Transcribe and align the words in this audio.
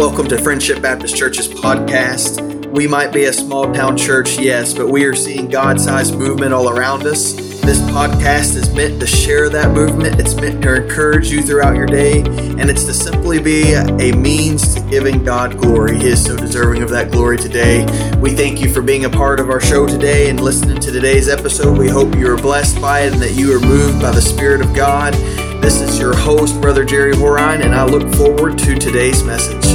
Welcome 0.00 0.28
to 0.28 0.38
Friendship 0.38 0.80
Baptist 0.80 1.14
Church's 1.14 1.46
podcast. 1.46 2.70
We 2.70 2.88
might 2.88 3.12
be 3.12 3.24
a 3.24 3.32
small 3.34 3.70
town 3.70 3.98
church, 3.98 4.38
yes, 4.38 4.72
but 4.72 4.88
we 4.88 5.04
are 5.04 5.14
seeing 5.14 5.50
God 5.50 5.78
sized 5.78 6.14
movement 6.14 6.54
all 6.54 6.70
around 6.70 7.02
us. 7.02 7.34
This 7.34 7.78
podcast 7.90 8.56
is 8.56 8.74
meant 8.74 8.98
to 9.00 9.06
share 9.06 9.50
that 9.50 9.74
movement. 9.74 10.18
It's 10.18 10.34
meant 10.34 10.62
to 10.62 10.84
encourage 10.84 11.30
you 11.30 11.42
throughout 11.42 11.76
your 11.76 11.84
day, 11.84 12.22
and 12.22 12.70
it's 12.70 12.86
to 12.86 12.94
simply 12.94 13.42
be 13.42 13.74
a 13.74 14.12
means 14.16 14.74
to 14.74 14.80
giving 14.88 15.22
God 15.22 15.58
glory. 15.58 15.98
He 15.98 16.08
is 16.08 16.24
so 16.24 16.34
deserving 16.34 16.82
of 16.82 16.88
that 16.88 17.12
glory 17.12 17.36
today. 17.36 17.84
We 18.16 18.30
thank 18.30 18.62
you 18.62 18.72
for 18.72 18.80
being 18.80 19.04
a 19.04 19.10
part 19.10 19.38
of 19.38 19.50
our 19.50 19.60
show 19.60 19.86
today 19.86 20.30
and 20.30 20.40
listening 20.40 20.80
to 20.80 20.90
today's 20.90 21.28
episode. 21.28 21.76
We 21.76 21.90
hope 21.90 22.14
you 22.14 22.32
are 22.32 22.38
blessed 22.38 22.80
by 22.80 23.00
it 23.00 23.12
and 23.12 23.20
that 23.20 23.32
you 23.32 23.54
are 23.54 23.60
moved 23.60 24.00
by 24.00 24.12
the 24.12 24.22
Spirit 24.22 24.62
of 24.62 24.74
God. 24.74 25.12
This 25.60 25.82
is 25.82 25.98
your 25.98 26.16
host, 26.16 26.58
Brother 26.62 26.86
Jerry 26.86 27.12
Horine, 27.12 27.62
and 27.62 27.74
I 27.74 27.84
look 27.84 28.10
forward 28.14 28.56
to 28.60 28.78
today's 28.78 29.22
message. 29.22 29.69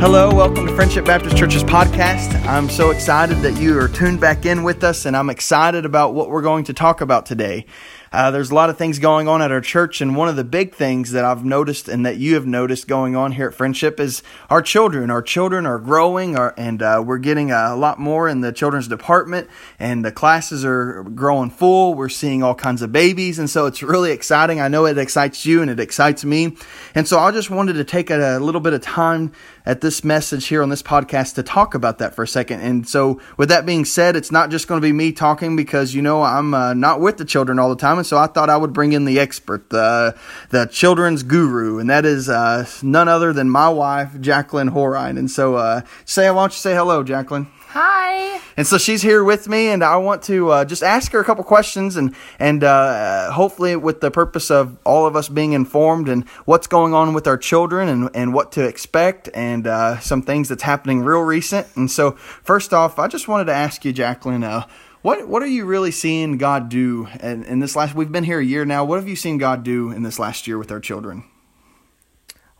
Hello, 0.00 0.32
welcome 0.32 0.64
to 0.64 0.72
Friendship 0.76 1.04
Baptist 1.06 1.36
Church's 1.36 1.64
podcast. 1.64 2.32
I'm 2.46 2.68
so 2.68 2.90
excited 2.90 3.38
that 3.38 3.60
you 3.60 3.76
are 3.76 3.88
tuned 3.88 4.20
back 4.20 4.46
in 4.46 4.62
with 4.62 4.84
us, 4.84 5.06
and 5.06 5.16
I'm 5.16 5.28
excited 5.28 5.84
about 5.84 6.14
what 6.14 6.30
we're 6.30 6.40
going 6.40 6.62
to 6.64 6.72
talk 6.72 7.00
about 7.00 7.26
today. 7.26 7.66
Uh, 8.12 8.30
there's 8.30 8.50
a 8.50 8.54
lot 8.54 8.70
of 8.70 8.78
things 8.78 8.98
going 8.98 9.28
on 9.28 9.42
at 9.42 9.52
our 9.52 9.60
church, 9.60 10.00
and 10.00 10.16
one 10.16 10.28
of 10.28 10.36
the 10.36 10.44
big 10.44 10.74
things 10.74 11.12
that 11.12 11.24
I've 11.24 11.44
noticed 11.44 11.88
and 11.88 12.06
that 12.06 12.16
you 12.16 12.34
have 12.34 12.46
noticed 12.46 12.88
going 12.88 13.14
on 13.16 13.32
here 13.32 13.48
at 13.48 13.54
Friendship 13.54 14.00
is 14.00 14.22
our 14.48 14.62
children. 14.62 15.10
Our 15.10 15.22
children 15.22 15.66
are 15.66 15.78
growing, 15.78 16.36
our, 16.36 16.54
and 16.56 16.82
uh, 16.82 17.02
we're 17.04 17.18
getting 17.18 17.50
a 17.50 17.76
lot 17.76 17.98
more 17.98 18.28
in 18.28 18.40
the 18.40 18.52
children's 18.52 18.88
department, 18.88 19.48
and 19.78 20.04
the 20.04 20.12
classes 20.12 20.64
are 20.64 21.02
growing 21.02 21.50
full. 21.50 21.94
We're 21.94 22.08
seeing 22.08 22.42
all 22.42 22.54
kinds 22.54 22.82
of 22.82 22.92
babies, 22.92 23.38
and 23.38 23.48
so 23.48 23.66
it's 23.66 23.82
really 23.82 24.12
exciting. 24.12 24.60
I 24.60 24.68
know 24.68 24.86
it 24.86 24.98
excites 24.98 25.44
you, 25.44 25.62
and 25.62 25.70
it 25.70 25.80
excites 25.80 26.24
me. 26.24 26.56
And 26.94 27.06
so 27.06 27.18
I 27.18 27.30
just 27.30 27.50
wanted 27.50 27.74
to 27.74 27.84
take 27.84 28.10
a, 28.10 28.38
a 28.38 28.40
little 28.40 28.60
bit 28.60 28.72
of 28.72 28.80
time 28.80 29.32
at 29.68 29.82
this 29.82 30.02
message 30.02 30.46
here 30.46 30.62
on 30.62 30.70
this 30.70 30.82
podcast 30.82 31.34
to 31.34 31.42
talk 31.42 31.74
about 31.74 31.98
that 31.98 32.14
for 32.14 32.22
a 32.22 32.26
second. 32.26 32.60
And 32.60 32.88
so, 32.88 33.20
with 33.36 33.50
that 33.50 33.66
being 33.66 33.84
said, 33.84 34.16
it's 34.16 34.32
not 34.32 34.50
just 34.50 34.66
going 34.66 34.80
to 34.80 34.84
be 34.84 34.94
me 34.94 35.12
talking 35.12 35.56
because 35.56 35.94
you 35.94 36.00
know 36.00 36.22
I'm 36.22 36.54
uh, 36.54 36.72
not 36.72 37.00
with 37.00 37.18
the 37.18 37.26
children 37.26 37.58
all 37.58 37.68
the 37.68 37.76
time, 37.76 37.97
and 37.98 38.06
so 38.06 38.16
I 38.16 38.26
thought 38.26 38.48
I 38.48 38.56
would 38.56 38.72
bring 38.72 38.92
in 38.92 39.04
the 39.04 39.20
expert, 39.20 39.70
the 39.70 40.16
the 40.50 40.66
children's 40.66 41.22
guru, 41.22 41.78
and 41.78 41.90
that 41.90 42.04
is 42.04 42.28
uh, 42.28 42.66
none 42.82 43.08
other 43.08 43.32
than 43.32 43.50
my 43.50 43.68
wife, 43.68 44.20
Jacqueline 44.20 44.70
Horine. 44.70 45.18
And 45.18 45.30
so, 45.30 45.56
uh, 45.56 45.82
say, 46.04 46.30
why 46.30 46.42
don't 46.42 46.52
you 46.52 46.58
say 46.58 46.74
hello, 46.74 47.02
Jacqueline? 47.02 47.48
Hi. 47.68 48.40
And 48.56 48.66
so 48.66 48.78
she's 48.78 49.02
here 49.02 49.22
with 49.22 49.46
me, 49.46 49.68
and 49.68 49.84
I 49.84 49.96
want 49.98 50.22
to 50.24 50.50
uh, 50.50 50.64
just 50.64 50.82
ask 50.82 51.12
her 51.12 51.20
a 51.20 51.24
couple 51.24 51.44
questions, 51.44 51.96
and 51.96 52.14
and 52.38 52.64
uh, 52.64 53.30
hopefully 53.30 53.76
with 53.76 54.00
the 54.00 54.10
purpose 54.10 54.50
of 54.50 54.78
all 54.84 55.06
of 55.06 55.14
us 55.14 55.28
being 55.28 55.52
informed 55.52 56.08
and 56.08 56.26
what's 56.46 56.66
going 56.66 56.94
on 56.94 57.12
with 57.12 57.26
our 57.26 57.36
children 57.36 57.88
and 57.88 58.10
and 58.14 58.32
what 58.32 58.52
to 58.52 58.66
expect, 58.66 59.28
and 59.34 59.66
uh, 59.66 60.00
some 60.00 60.22
things 60.22 60.48
that's 60.48 60.62
happening 60.62 61.02
real 61.02 61.20
recent. 61.20 61.66
And 61.76 61.90
so 61.90 62.12
first 62.12 62.72
off, 62.72 62.98
I 62.98 63.06
just 63.06 63.28
wanted 63.28 63.44
to 63.44 63.54
ask 63.54 63.84
you, 63.84 63.92
Jacqueline. 63.92 64.42
What 65.02 65.28
what 65.28 65.42
are 65.42 65.46
you 65.46 65.64
really 65.64 65.92
seeing 65.92 66.38
God 66.38 66.68
do 66.68 67.08
in, 67.20 67.44
in 67.44 67.60
this 67.60 67.76
last? 67.76 67.94
We've 67.94 68.10
been 68.10 68.24
here 68.24 68.40
a 68.40 68.44
year 68.44 68.64
now. 68.64 68.84
What 68.84 68.98
have 68.98 69.08
you 69.08 69.16
seen 69.16 69.38
God 69.38 69.62
do 69.62 69.90
in 69.90 70.02
this 70.02 70.18
last 70.18 70.48
year 70.48 70.58
with 70.58 70.72
our 70.72 70.80
children? 70.80 71.24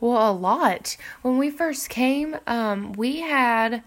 Well, 0.01 0.31
a 0.31 0.33
lot. 0.33 0.97
When 1.23 1.39
we 1.39 1.51
first 1.51 1.89
came, 1.89 2.37
um, 2.47 2.93
we 2.93 3.21
had 3.21 3.83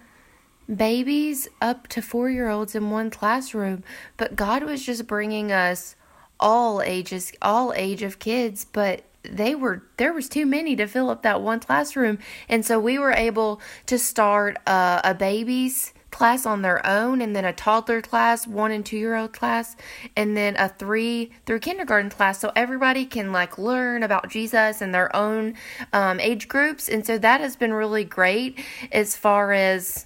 babies 0.74 1.48
up 1.62 1.88
to 1.90 2.02
four 2.02 2.30
year 2.30 2.50
olds 2.50 2.76
in 2.76 2.90
one 2.90 3.10
classroom, 3.10 3.84
but 4.18 4.36
God 4.36 4.64
was 4.64 4.86
just 4.86 5.08
bringing 5.08 5.52
us 5.54 5.96
all 6.38 6.82
ages, 6.82 7.32
all 7.42 7.72
age 7.74 8.04
of 8.04 8.20
kids, 8.20 8.66
but 8.66 9.04
they 9.24 9.56
were 9.56 9.84
there 9.96 10.12
was 10.12 10.28
too 10.28 10.46
many 10.46 10.76
to 10.76 10.88
fill 10.88 11.10
up 11.10 11.22
that 11.22 11.42
one 11.42 11.60
classroom 11.60 12.18
and 12.50 12.66
so 12.66 12.80
we 12.80 12.98
were 12.98 13.12
able 13.12 13.62
to 13.86 14.00
start 14.00 14.58
uh, 14.66 15.00
a 15.04 15.14
babies 15.14 15.94
class 16.12 16.46
on 16.46 16.62
their 16.62 16.86
own 16.86 17.22
and 17.22 17.36
then 17.36 17.46
a 17.46 17.54
toddler 17.54 18.02
class 18.02 18.46
one 18.46 18.72
and 18.72 18.86
two 18.86 18.98
year 18.98 19.16
old 19.16 19.34
class 19.34 19.76
and 20.16 20.36
then 20.38 20.56
a 20.58 20.70
three 20.70 21.32
through 21.46 21.60
kindergarten 21.60 22.10
class 22.10 22.40
so 22.40 22.52
everybody 22.56 23.06
can 23.06 23.32
like 23.32 23.58
learn 23.58 24.04
about 24.04 24.30
jesus 24.30 24.82
and 24.82 24.94
their 24.94 25.14
own 25.16 25.56
um, 25.94 26.20
age 26.20 26.48
groups 26.48 26.90
and 26.90 27.06
so 27.06 27.18
that 27.18 27.42
has 27.42 27.56
been 27.56 27.74
really 27.74 28.04
great 28.04 28.60
as 28.92 29.16
far 29.16 29.54
as 29.54 30.06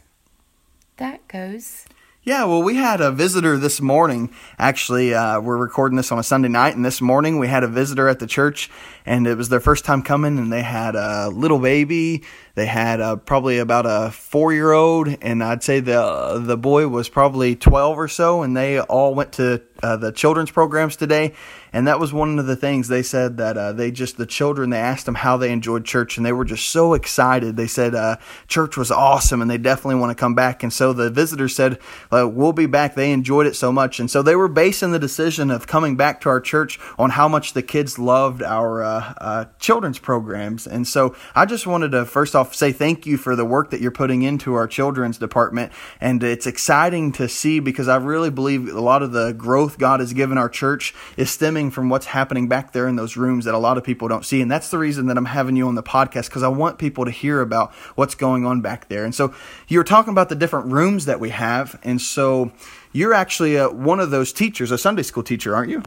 that 0.97 1.27
goes. 1.27 1.85
Yeah, 2.27 2.45
well, 2.45 2.63
we 2.63 2.73
had 2.73 3.01
a 3.01 3.11
visitor 3.11 3.55
this 3.55 3.79
morning. 3.79 4.31
Actually, 4.57 5.13
uh, 5.13 5.39
we're 5.39 5.57
recording 5.57 5.95
this 5.95 6.11
on 6.11 6.17
a 6.17 6.23
Sunday 6.23 6.47
night, 6.47 6.75
and 6.75 6.83
this 6.83 6.99
morning 6.99 7.37
we 7.37 7.47
had 7.47 7.63
a 7.63 7.67
visitor 7.67 8.09
at 8.09 8.17
the 8.17 8.25
church, 8.25 8.67
and 9.05 9.27
it 9.27 9.37
was 9.37 9.49
their 9.49 9.59
first 9.59 9.85
time 9.85 10.01
coming, 10.01 10.39
and 10.39 10.51
they 10.51 10.63
had 10.63 10.95
a 10.95 11.29
little 11.29 11.59
baby. 11.59 12.23
They 12.55 12.65
had 12.65 12.99
uh, 12.99 13.17
probably 13.17 13.59
about 13.59 13.85
a 13.85 14.09
four 14.09 14.53
year 14.53 14.71
old, 14.71 15.07
and 15.21 15.43
I'd 15.43 15.61
say 15.61 15.81
the 15.81 16.41
the 16.43 16.57
boy 16.57 16.87
was 16.87 17.09
probably 17.09 17.55
twelve 17.55 17.99
or 17.99 18.07
so, 18.07 18.41
and 18.41 18.57
they 18.57 18.79
all 18.79 19.13
went 19.13 19.33
to 19.33 19.61
uh, 19.83 19.97
the 19.97 20.11
children's 20.11 20.49
programs 20.49 20.95
today, 20.95 21.35
and 21.75 21.87
that 21.87 21.99
was 21.99 22.13
one 22.13 22.39
of 22.39 22.45
the 22.45 22.55
things 22.55 22.87
they 22.87 23.03
said 23.03 23.35
that 23.35 23.57
uh, 23.57 23.73
they 23.73 23.91
just 23.91 24.15
the 24.15 24.25
children 24.25 24.69
they 24.69 24.79
asked 24.79 25.05
them 25.05 25.15
how 25.15 25.35
they 25.35 25.51
enjoyed 25.51 25.83
church, 25.83 26.15
and 26.15 26.25
they 26.25 26.31
were 26.31 26.45
just 26.45 26.69
so 26.69 26.93
excited. 26.93 27.57
They 27.57 27.67
said 27.67 27.93
uh, 27.93 28.15
church 28.47 28.77
was 28.77 28.91
awesome, 28.91 29.41
and 29.41 29.51
they 29.51 29.57
definitely 29.57 29.99
want 29.99 30.11
to 30.11 30.15
come 30.15 30.35
back. 30.35 30.63
And 30.63 30.71
so 30.71 30.93
the 30.93 31.09
visitors 31.09 31.53
said 31.53 31.77
we'll 32.09 32.53
be 32.53 32.65
back. 32.65 32.95
They 32.95 33.11
enjoyed 33.11 33.45
it 33.45 33.57
so 33.57 33.73
much, 33.73 33.99
and 33.99 34.09
so 34.09 34.21
they 34.21 34.37
were 34.37 34.47
basing 34.47 34.93
the 34.93 34.99
decision 34.99 35.51
of 35.51 35.67
coming 35.67 35.97
back 35.97 36.21
to 36.21 36.29
our 36.29 36.39
church 36.39 36.79
on 36.97 37.09
how 37.09 37.27
much 37.27 37.51
the 37.51 37.61
kids 37.61 37.99
loved 37.99 38.41
our 38.41 38.81
uh, 38.81 39.13
uh, 39.17 39.45
children's 39.59 39.99
programs. 39.99 40.65
And 40.65 40.87
so 40.87 41.13
I 41.35 41.45
just 41.45 41.67
wanted 41.67 41.91
to 41.91 42.05
first 42.05 42.37
off 42.37 42.55
say 42.55 42.71
thank 42.71 43.05
you 43.05 43.17
for 43.17 43.35
the 43.35 43.43
work 43.43 43.71
that 43.71 43.81
you're 43.81 43.91
putting 43.91 44.21
into 44.21 44.53
our 44.53 44.67
children's 44.67 45.17
department, 45.17 45.73
and 45.99 46.23
it's 46.23 46.47
exciting 46.47 47.11
to 47.13 47.27
see 47.27 47.59
because 47.59 47.89
I 47.89 47.97
really 47.97 48.29
believe 48.29 48.69
a 48.69 48.79
lot 48.79 49.03
of 49.03 49.11
the 49.11 49.33
growth 49.33 49.77
God 49.77 49.99
has 49.99 50.13
given 50.13 50.37
our 50.37 50.47
church 50.47 50.95
is 51.17 51.29
stemming 51.29 51.64
from 51.71 51.89
what's 51.89 52.07
happening 52.07 52.47
back 52.47 52.71
there 52.71 52.87
in 52.87 52.95
those 52.95 53.17
rooms 53.17 53.45
that 53.45 53.53
a 53.53 53.57
lot 53.57 53.77
of 53.77 53.83
people 53.83 54.07
don't 54.07 54.25
see. 54.25 54.41
And 54.41 54.51
that's 54.51 54.69
the 54.71 54.77
reason 54.77 55.07
that 55.07 55.17
I'm 55.17 55.25
having 55.25 55.55
you 55.55 55.67
on 55.67 55.75
the 55.75 55.83
podcast 55.83 56.25
because 56.25 56.43
I 56.43 56.47
want 56.47 56.77
people 56.77 57.05
to 57.05 57.11
hear 57.11 57.41
about 57.41 57.73
what's 57.95 58.15
going 58.15 58.45
on 58.45 58.61
back 58.61 58.87
there. 58.87 59.05
And 59.05 59.13
so 59.13 59.33
you 59.67 59.77
were 59.77 59.83
talking 59.83 60.11
about 60.11 60.29
the 60.29 60.35
different 60.35 60.67
rooms 60.67 61.05
that 61.05 61.19
we 61.19 61.29
have. 61.29 61.79
And 61.83 62.01
so 62.01 62.51
you're 62.91 63.13
actually 63.13 63.55
a, 63.55 63.69
one 63.69 63.99
of 63.99 64.09
those 64.09 64.31
teachers, 64.31 64.71
a 64.71 64.77
Sunday 64.77 65.03
school 65.03 65.23
teacher, 65.23 65.55
aren't 65.55 65.69
you? 65.69 65.83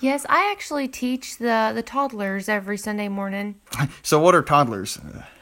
Yes, 0.00 0.26
I 0.28 0.50
actually 0.52 0.88
teach 0.88 1.38
the, 1.38 1.72
the 1.74 1.82
toddlers 1.82 2.48
every 2.48 2.76
Sunday 2.76 3.08
morning. 3.08 3.56
So, 4.02 4.20
what 4.20 4.34
are 4.34 4.42
toddlers? 4.42 4.98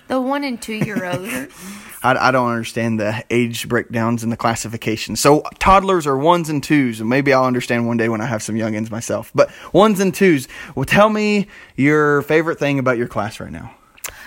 The 0.08 0.20
one 0.20 0.44
and 0.44 0.60
two 0.60 0.74
year 0.74 1.04
olds. 1.04 1.32
I, 2.02 2.28
I 2.28 2.30
don't 2.30 2.48
understand 2.48 3.00
the 3.00 3.24
age 3.30 3.68
breakdowns 3.68 4.22
and 4.22 4.30
the 4.30 4.36
classification. 4.36 5.16
So 5.16 5.42
toddlers 5.58 6.06
are 6.06 6.16
ones 6.16 6.48
and 6.48 6.62
twos, 6.62 7.00
and 7.00 7.08
maybe 7.08 7.32
I'll 7.32 7.44
understand 7.44 7.86
one 7.86 7.96
day 7.96 8.08
when 8.08 8.20
I 8.20 8.26
have 8.26 8.42
some 8.42 8.54
youngins 8.54 8.90
myself. 8.90 9.32
But 9.34 9.50
ones 9.72 10.00
and 10.00 10.14
twos. 10.14 10.48
Well, 10.74 10.84
tell 10.84 11.08
me 11.08 11.48
your 11.76 12.22
favorite 12.22 12.58
thing 12.58 12.78
about 12.78 12.98
your 12.98 13.08
class 13.08 13.40
right 13.40 13.50
now. 13.52 13.74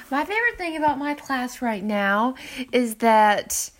My 0.09 0.25
favorite 0.25 0.57
thing 0.57 0.75
about 0.75 0.97
my 0.97 1.13
class 1.13 1.61
right 1.61 1.83
now 1.83 2.35
is 2.71 2.95
that. 2.95 3.71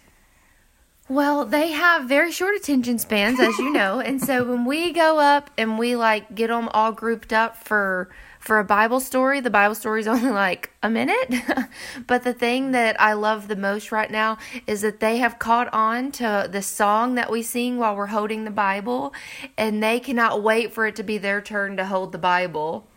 Well, 1.12 1.44
they 1.44 1.72
have 1.72 2.06
very 2.06 2.32
short 2.32 2.56
attention 2.56 2.98
spans, 2.98 3.38
as 3.38 3.58
you 3.58 3.70
know, 3.74 4.00
and 4.00 4.24
so 4.24 4.46
when 4.46 4.64
we 4.64 4.94
go 4.94 5.20
up 5.20 5.52
and 5.58 5.78
we 5.78 5.98
like 5.98 6.34
get 6.34 6.48
them 6.48 6.70
all 6.70 6.94
grouped 6.94 7.34
up 7.34 7.58
for 7.58 8.10
for 8.40 8.60
a 8.60 8.64
Bible 8.64 9.02
story, 9.02 9.42
the 9.42 9.50
Bible 9.50 9.76
story 9.76 10.00
is 10.00 10.08
only 10.16 10.30
like 10.30 10.72
a 10.82 10.90
minute. 10.90 11.34
but 12.08 12.24
the 12.24 12.32
thing 12.32 12.72
that 12.72 13.00
I 13.02 13.12
love 13.12 13.50
the 13.50 13.58
most 13.58 13.92
right 13.92 14.10
now 14.10 14.38
is 14.66 14.84
that 14.84 15.02
they 15.02 15.18
have 15.18 15.38
caught 15.38 15.68
on 15.74 16.14
to 16.14 16.48
the 16.50 16.62
song 16.62 17.16
that 17.16 17.30
we 17.30 17.44
sing 17.44 17.78
while 17.78 17.94
we're 17.94 18.06
holding 18.06 18.46
the 18.46 18.50
Bible, 18.50 19.14
and 19.58 19.84
they 19.84 20.00
cannot 20.00 20.42
wait 20.42 20.74
for 20.74 20.88
it 20.88 20.96
to 20.96 21.04
be 21.04 21.18
their 21.18 21.42
turn 21.42 21.76
to 21.76 21.88
hold 21.88 22.14
the 22.14 22.20
Bible. 22.20 22.88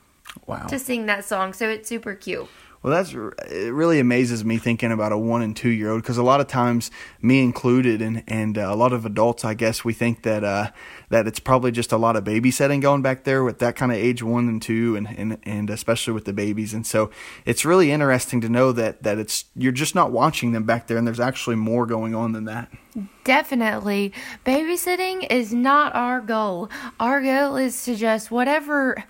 Wow. 0.46 0.68
To 0.68 0.78
sing 0.78 1.06
that 1.06 1.24
song. 1.24 1.52
So 1.52 1.68
it's 1.68 1.88
super 1.88 2.14
cute. 2.14 2.48
Well, 2.84 2.92
that's 2.92 3.14
it. 3.50 3.72
Really 3.72 3.98
amazes 3.98 4.44
me 4.44 4.58
thinking 4.58 4.92
about 4.92 5.10
a 5.10 5.16
one 5.16 5.40
and 5.40 5.56
two 5.56 5.70
year 5.70 5.90
old 5.90 6.02
because 6.02 6.18
a 6.18 6.22
lot 6.22 6.42
of 6.42 6.48
times, 6.48 6.90
me 7.22 7.42
included, 7.42 8.02
and 8.02 8.22
and 8.28 8.58
uh, 8.58 8.68
a 8.70 8.76
lot 8.76 8.92
of 8.92 9.06
adults, 9.06 9.42
I 9.42 9.54
guess, 9.54 9.86
we 9.86 9.94
think 9.94 10.22
that 10.24 10.44
uh, 10.44 10.70
that 11.08 11.26
it's 11.26 11.40
probably 11.40 11.70
just 11.70 11.92
a 11.92 11.96
lot 11.96 12.14
of 12.14 12.24
babysitting 12.24 12.82
going 12.82 13.00
back 13.00 13.24
there 13.24 13.42
with 13.42 13.58
that 13.60 13.74
kind 13.74 13.90
of 13.90 13.96
age 13.96 14.22
one 14.22 14.50
and 14.50 14.60
two, 14.60 14.96
and 14.96 15.08
and 15.16 15.38
and 15.44 15.70
especially 15.70 16.12
with 16.12 16.26
the 16.26 16.34
babies. 16.34 16.74
And 16.74 16.86
so 16.86 17.10
it's 17.46 17.64
really 17.64 17.90
interesting 17.90 18.42
to 18.42 18.50
know 18.50 18.70
that 18.72 19.02
that 19.02 19.16
it's 19.16 19.46
you're 19.56 19.72
just 19.72 19.94
not 19.94 20.12
watching 20.12 20.52
them 20.52 20.64
back 20.64 20.86
there, 20.86 20.98
and 20.98 21.06
there's 21.06 21.18
actually 21.18 21.56
more 21.56 21.86
going 21.86 22.14
on 22.14 22.32
than 22.32 22.44
that. 22.44 22.70
Definitely, 23.24 24.12
babysitting 24.44 25.26
is 25.30 25.54
not 25.54 25.94
our 25.94 26.20
goal. 26.20 26.68
Our 27.00 27.22
goal 27.22 27.56
is 27.56 27.82
to 27.86 27.96
just 27.96 28.30
whatever 28.30 29.02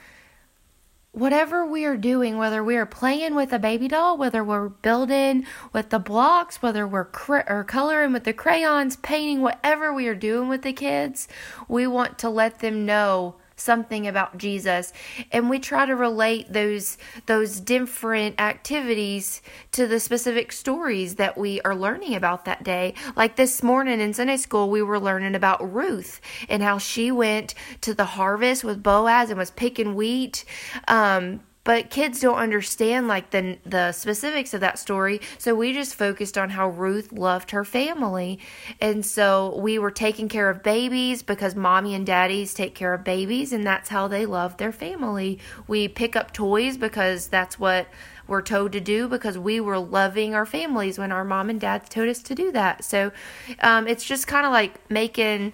whatever 1.15 1.65
we 1.65 1.85
are 1.85 1.97
doing, 1.97 2.37
whether 2.37 2.63
we 2.63 2.77
are 2.77 2.87
playing 2.87 3.35
with 3.35 3.53
a 3.53 3.59
baby 3.59 3.89
doll, 3.89 4.19
whether 4.19 4.43
we're 4.43 4.69
building 4.69 5.47
with 5.73 5.91
the 5.91 5.99
blocks, 5.99 6.61
whether 6.61 6.87
we're 6.87 7.07
or 7.29 7.65
coloring 7.67 8.13
with 8.13 8.25
the 8.25 8.33
crayons, 8.33 8.97
painting, 8.97 9.41
whatever 9.41 9.93
we 9.95 10.09
are 10.09 10.15
doing 10.15 10.49
with 10.49 10.63
the 10.63 10.73
kids, 10.73 11.29
we 11.69 11.87
want 11.87 12.19
to 12.19 12.29
let 12.29 12.59
them 12.59 12.85
know 12.85 13.37
something 13.57 14.07
about 14.07 14.39
Jesus. 14.39 14.93
And 15.33 15.49
we 15.49 15.59
try 15.59 15.87
to 15.87 15.95
relate 15.95 16.53
those 16.53 16.99
those 17.27 17.61
different 17.61 18.41
activities 18.41 19.43
to 19.73 19.87
the 19.87 20.01
specific 20.01 20.53
stories 20.53 21.17
that 21.17 21.39
we 21.39 21.61
are 21.63 21.75
learning 21.75 22.15
about 22.15 22.45
that 22.45 22.65
day. 22.65 22.95
Like 23.17 23.37
this 23.37 23.63
morning 23.63 24.01
in 24.01 24.15
Sunday 24.15 24.37
school 24.37 24.71
we 24.71 24.83
were 24.83 25.01
learning 25.01 25.35
about 25.35 25.73
Ruth 25.73 26.21
and 26.49 26.63
how 26.63 26.79
she 26.79 27.11
went 27.11 27.55
to 27.83 27.95
the 27.95 28.05
harvest 28.05 28.65
with 28.65 28.83
Boaz 28.83 29.31
and 29.31 29.39
was 29.39 29.51
picking 29.51 29.95
wheat 29.95 30.45
um 30.89 31.41
but 31.65 31.89
kids 31.89 32.21
don't 32.21 32.37
understand 32.37 33.09
like 33.09 33.31
the 33.31 33.59
the 33.65 33.93
specifics 33.93 34.55
of 34.55 34.61
that 34.61 34.79
story. 34.79 35.21
So 35.39 35.55
we 35.55 35.73
just 35.73 35.95
focused 35.95 36.37
on 36.37 36.51
how 36.51 36.69
Ruth 36.69 37.13
loved 37.13 37.51
her 37.51 37.65
family. 37.65 38.39
And 38.81 39.05
so 39.05 39.59
we 39.59 39.79
were 39.79 39.91
taking 39.91 40.29
care 40.29 40.51
of 40.51 40.63
babies 40.63 41.23
because 41.23 41.57
mommy 41.57 41.95
and 41.95 42.07
daddies 42.07 42.55
take 42.55 42.75
care 42.75 42.93
of 42.93 43.03
babies 43.03 43.53
and 43.53 43.67
that's 43.67 43.89
how 43.89 44.09
they 44.09 44.27
love 44.27 44.59
their 44.59 44.73
family. 44.73 45.39
We 45.67 45.89
pick 45.89 46.15
up 46.15 46.33
toys 46.33 46.77
because 46.77 47.29
that's 47.29 47.59
what 47.59 47.89
we're 48.27 48.43
told 48.43 48.73
to 48.73 48.81
do 48.81 49.09
because 49.09 49.37
we 49.37 49.61
were 49.61 49.79
loving 49.79 50.35
our 50.35 50.47
families 50.47 50.99
when 50.99 51.13
our 51.13 51.25
mom 51.25 51.51
and 51.51 51.61
dad 51.61 51.89
told 51.91 52.09
us 52.09 52.23
to 52.23 52.35
do 52.35 52.53
that. 52.53 52.85
So 52.85 53.13
um, 53.61 53.87
it's 53.87 54.05
just 54.05 54.27
kind 54.27 54.47
of 54.47 54.53
like 54.53 54.91
making 54.91 55.53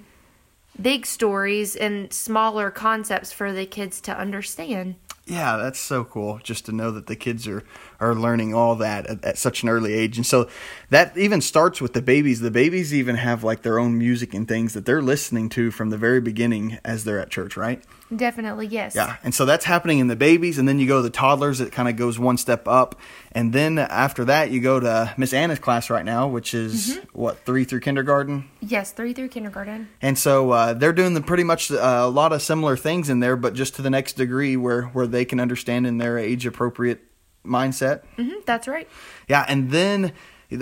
big 0.81 1.05
stories 1.05 1.77
and 1.77 2.13
smaller 2.13 2.71
concepts 2.71 3.33
for 3.33 3.53
the 3.53 3.67
kids 3.67 4.01
to 4.03 4.17
understand 4.17 4.95
yeah, 5.31 5.56
that's 5.56 5.79
so 5.79 6.03
cool 6.03 6.41
just 6.43 6.67
to 6.67 6.73
know 6.73 6.91
that 6.91 7.06
the 7.06 7.15
kids 7.15 7.47
are, 7.47 7.62
are 8.00 8.17
learning 8.17 8.53
all 8.53 8.75
that 8.77 9.06
at, 9.06 9.25
at, 9.25 9.38
such 9.38 9.62
an 9.62 9.69
early 9.69 9.94
age. 9.94 10.17
And 10.17 10.27
so 10.27 10.49
that 10.88 11.17
even 11.17 11.41
starts 11.41 11.81
with 11.81 11.93
the 11.93 12.03
babies. 12.03 12.41
The 12.41 12.50
babies 12.50 12.93
even 12.93 13.15
have 13.15 13.44
like 13.44 13.62
their 13.62 13.79
own 13.79 13.97
music 13.97 14.35
and 14.35 14.49
things 14.49 14.75
that 14.75 14.87
they're 14.87 15.00
listening 15.00 15.49
to 15.50 15.71
from 15.71 15.91
the 15.91 15.97
very 15.97 16.21
beginning 16.21 16.79
as 16.85 17.05
they're 17.05 17.21
at 17.21 17.31
church, 17.31 17.56
right? 17.56 17.81
Definitely, 18.15 18.67
yes. 18.67 18.97
Yeah. 18.97 19.17
And 19.23 19.33
so 19.35 19.45
that's 19.45 19.65
happening 19.65 20.01
in 20.01 20.09
the 20.09 20.17
babies. 20.17 20.59
And 20.59 20.67
then 20.67 20.81
you 20.81 20.89
go 20.89 20.97
to 20.97 21.03
the 21.03 21.11
toddlers, 21.11 21.61
it 21.61 21.71
kind 21.71 21.89
of 21.89 21.97
goes 21.97 22.19
one 22.19 22.37
step 22.37 22.67
up. 22.67 22.99
And 23.33 23.53
then 23.53 23.79
after 23.79 24.25
that, 24.25 24.51
you 24.51 24.61
go 24.61 24.81
to 24.81 25.15
Miss 25.17 25.33
Anna's 25.33 25.61
class 25.61 25.91
right 25.91 26.05
now, 26.05 26.27
which 26.27 26.53
is 26.53 26.97
mm-hmm. 26.97 27.19
what, 27.19 27.39
three 27.47 27.65
through 27.65 27.81
kindergarten? 27.81 28.51
Yes, 28.61 28.91
three 28.91 29.12
through 29.12 29.29
kindergarten. 29.29 29.89
And 30.03 30.19
so 30.19 30.51
uh, 30.51 30.75
they're 30.75 30.93
doing 30.93 31.15
the 31.15 31.21
pretty 31.21 31.45
much 31.45 31.71
uh, 31.71 31.77
a 31.77 32.11
lot 32.11 32.33
of 32.33 32.43
similar 32.43 32.77
things 32.77 33.09
in 33.09 33.21
there, 33.21 33.37
but 33.37 33.55
just 33.55 33.77
to 33.77 33.83
the 33.83 33.91
next 33.91 34.15
degree 34.15 34.56
where, 34.56 34.83
where 34.83 35.06
they 35.06 35.25
can 35.25 35.39
understand 35.39 35.87
in 35.87 35.99
their 35.99 36.19
age 36.19 36.47
appropriate 36.47 37.01
mindset. 37.45 38.03
Mm-hmm, 38.19 38.41
that's 38.45 38.67
right. 38.67 38.89
Yeah. 39.29 39.45
And 39.47 39.71
then 39.71 40.13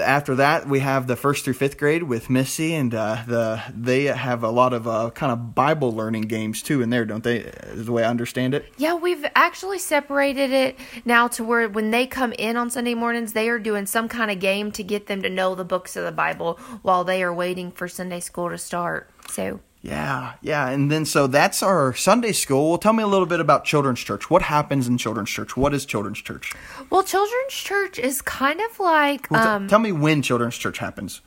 after 0.02 0.35
that, 0.37 0.69
we 0.69 0.81
have 0.81 1.06
the 1.06 1.17
first 1.17 1.44
through 1.44 1.55
fifth 1.55 1.79
grade 1.79 2.02
with 2.02 2.29
Missy, 2.29 2.75
and 2.75 2.94
uh, 2.94 3.23
the 3.26 3.62
they 3.75 4.05
have 4.05 4.43
a 4.43 4.50
lot 4.50 4.73
of 4.73 4.87
uh, 4.87 5.11
kind 5.11 5.32
of 5.32 5.55
Bible 5.55 5.93
learning 5.93 6.23
games 6.23 6.62
too 6.62 6.82
in 6.82 6.90
there, 6.90 7.05
don't 7.05 7.25
they? 7.25 7.38
Is 7.38 7.87
the 7.87 7.93
way 7.93 8.05
I 8.05 8.11
understand 8.11 8.55
it. 8.55 8.73
Yeah, 8.76 8.94
we've 8.94 9.25
actually 9.35 9.79
separated 9.79 10.50
it 10.50 10.79
now 11.05 11.29
to 11.29 11.44
where 11.44 11.69
when 11.69 11.90
they 11.90 12.06
come 12.06 12.32
in 12.32 12.56
on 12.56 12.70
Sunday 12.70 12.94
mornings, 12.94 13.32
they 13.32 13.49
are 13.49 13.58
doing 13.58 13.87
some 13.87 14.08
kind 14.08 14.31
of 14.31 14.40
game 14.40 14.73
to 14.73 14.82
get 14.82 15.06
them 15.06 15.23
to 15.23 15.31
know 15.31 15.55
the 15.55 15.64
books 15.64 15.96
of 15.96 16.05
the 16.05 16.12
Bible 16.12 16.58
while 16.82 17.05
they 17.05 17.23
are 17.23 17.32
waiting 17.32 17.70
for 17.70 17.88
Sunday 17.88 18.20
school 18.20 18.50
to 18.50 18.58
start. 18.58 19.11
So 19.31 19.61
yeah, 19.81 20.35
yeah. 20.43 20.69
And 20.69 20.91
then 20.91 21.05
so 21.05 21.27
that's 21.27 21.63
our 21.63 21.95
Sunday 21.95 22.33
school. 22.33 22.71
Well, 22.71 22.79
tell 22.79 22.93
me 22.93 23.03
a 23.03 23.07
little 23.07 23.27
bit 23.27 23.41
about 23.41 23.65
children's 23.65 24.01
church. 24.01 24.29
What 24.29 24.43
happens 24.43 24.89
in 24.89 24.99
children's 24.99 25.31
church? 25.31 25.57
What 25.57 25.73
is 25.73 25.87
children's 25.87 26.19
church? 26.19 26.53
Well, 26.91 27.03
children's 27.03 27.53
church 27.53 27.99
is 27.99 28.21
kind 28.23 28.61
of 28.61 28.81
like. 28.81 29.31
Well, 29.31 29.43
t- 29.43 29.49
um, 29.49 29.69
tell 29.69 29.79
me 29.79 29.93
when 29.93 30.23
children's 30.23 30.57
church 30.57 30.79
happens. 30.79 31.21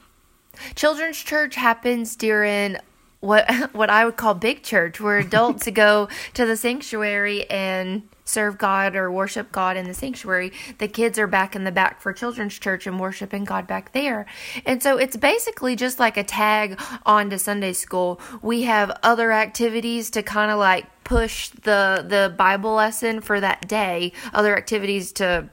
Children's 0.75 1.18
church 1.18 1.56
happens 1.56 2.15
during 2.15 2.77
what 3.21 3.50
what 3.74 3.89
I 3.89 4.03
would 4.06 4.18
call 4.18 4.33
big 4.33 4.63
church, 4.63 5.00
where 5.00 5.18
adults 5.18 5.68
go 5.74 6.09
to 6.33 6.45
the 6.45 6.57
sanctuary 6.57 7.50
and 7.50 8.03
serve 8.31 8.57
God 8.57 8.95
or 8.95 9.11
worship 9.11 9.51
God 9.51 9.77
in 9.77 9.87
the 9.87 9.93
sanctuary. 9.93 10.51
The 10.77 10.87
kids 10.87 11.19
are 11.19 11.27
back 11.27 11.55
in 11.55 11.63
the 11.63 11.71
back 11.71 12.01
for 12.01 12.13
children's 12.13 12.57
church 12.57 12.87
and 12.87 12.99
worshiping 12.99 13.43
God 13.43 13.67
back 13.67 13.91
there. 13.91 14.25
And 14.65 14.81
so 14.81 14.97
it's 14.97 15.17
basically 15.17 15.75
just 15.75 15.99
like 15.99 16.17
a 16.17 16.23
tag 16.23 16.79
on 17.05 17.29
to 17.29 17.37
Sunday 17.37 17.73
school. 17.73 18.19
We 18.41 18.63
have 18.63 18.97
other 19.03 19.31
activities 19.31 20.09
to 20.11 20.23
kind 20.23 20.51
of 20.51 20.59
like 20.59 20.85
push 21.03 21.49
the 21.49 22.05
the 22.07 22.33
Bible 22.37 22.73
lesson 22.73 23.21
for 23.21 23.39
that 23.39 23.67
day, 23.67 24.13
other 24.33 24.55
activities 24.55 25.11
to 25.13 25.49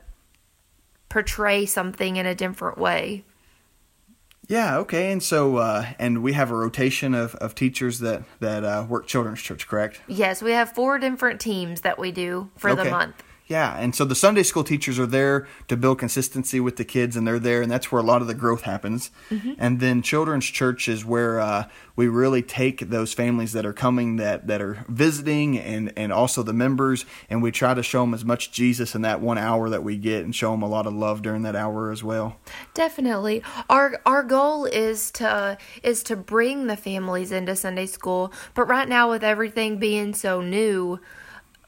portray 1.08 1.66
something 1.66 2.16
in 2.16 2.26
a 2.26 2.34
different 2.34 2.78
way. 2.78 3.24
Yeah, 4.48 4.78
okay. 4.78 5.12
And 5.12 5.22
so, 5.22 5.58
uh, 5.58 5.86
and 5.98 6.22
we 6.22 6.32
have 6.32 6.50
a 6.50 6.54
rotation 6.54 7.14
of, 7.14 7.34
of 7.36 7.54
teachers 7.54 7.98
that, 8.00 8.22
that 8.40 8.64
uh, 8.64 8.86
work 8.88 9.06
children's 9.06 9.42
church, 9.42 9.68
correct? 9.68 10.00
Yes, 10.08 10.42
we 10.42 10.52
have 10.52 10.72
four 10.72 10.98
different 10.98 11.38
teams 11.38 11.82
that 11.82 11.98
we 11.98 12.10
do 12.12 12.50
for 12.56 12.70
okay. 12.70 12.84
the 12.84 12.90
month. 12.90 13.22
Yeah, 13.48 13.78
and 13.78 13.94
so 13.94 14.04
the 14.04 14.14
Sunday 14.14 14.42
school 14.42 14.62
teachers 14.62 14.98
are 14.98 15.06
there 15.06 15.48
to 15.68 15.76
build 15.76 15.98
consistency 15.98 16.60
with 16.60 16.76
the 16.76 16.84
kids, 16.84 17.16
and 17.16 17.26
they're 17.26 17.38
there, 17.38 17.62
and 17.62 17.70
that's 17.70 17.90
where 17.90 18.00
a 18.00 18.04
lot 18.04 18.20
of 18.20 18.28
the 18.28 18.34
growth 18.34 18.62
happens. 18.62 19.10
Mm-hmm. 19.30 19.54
And 19.58 19.80
then 19.80 20.02
children's 20.02 20.44
church 20.44 20.86
is 20.86 21.02
where 21.02 21.40
uh, 21.40 21.66
we 21.96 22.08
really 22.08 22.42
take 22.42 22.90
those 22.90 23.14
families 23.14 23.54
that 23.54 23.64
are 23.64 23.72
coming, 23.72 24.16
that 24.16 24.48
that 24.48 24.60
are 24.60 24.84
visiting, 24.86 25.58
and 25.58 25.94
and 25.96 26.12
also 26.12 26.42
the 26.42 26.52
members, 26.52 27.06
and 27.30 27.42
we 27.42 27.50
try 27.50 27.72
to 27.72 27.82
show 27.82 28.02
them 28.02 28.12
as 28.12 28.22
much 28.22 28.52
Jesus 28.52 28.94
in 28.94 29.00
that 29.02 29.22
one 29.22 29.38
hour 29.38 29.70
that 29.70 29.82
we 29.82 29.96
get, 29.96 30.24
and 30.24 30.36
show 30.36 30.50
them 30.50 30.60
a 30.60 30.68
lot 30.68 30.86
of 30.86 30.92
love 30.92 31.22
during 31.22 31.40
that 31.42 31.56
hour 31.56 31.90
as 31.90 32.04
well. 32.04 32.36
Definitely, 32.74 33.42
our 33.70 33.98
our 34.04 34.24
goal 34.24 34.66
is 34.66 35.10
to 35.12 35.56
is 35.82 36.02
to 36.02 36.16
bring 36.16 36.66
the 36.66 36.76
families 36.76 37.32
into 37.32 37.56
Sunday 37.56 37.86
school, 37.86 38.30
but 38.54 38.64
right 38.68 38.88
now 38.88 39.08
with 39.08 39.24
everything 39.24 39.78
being 39.78 40.12
so 40.12 40.42
new 40.42 41.00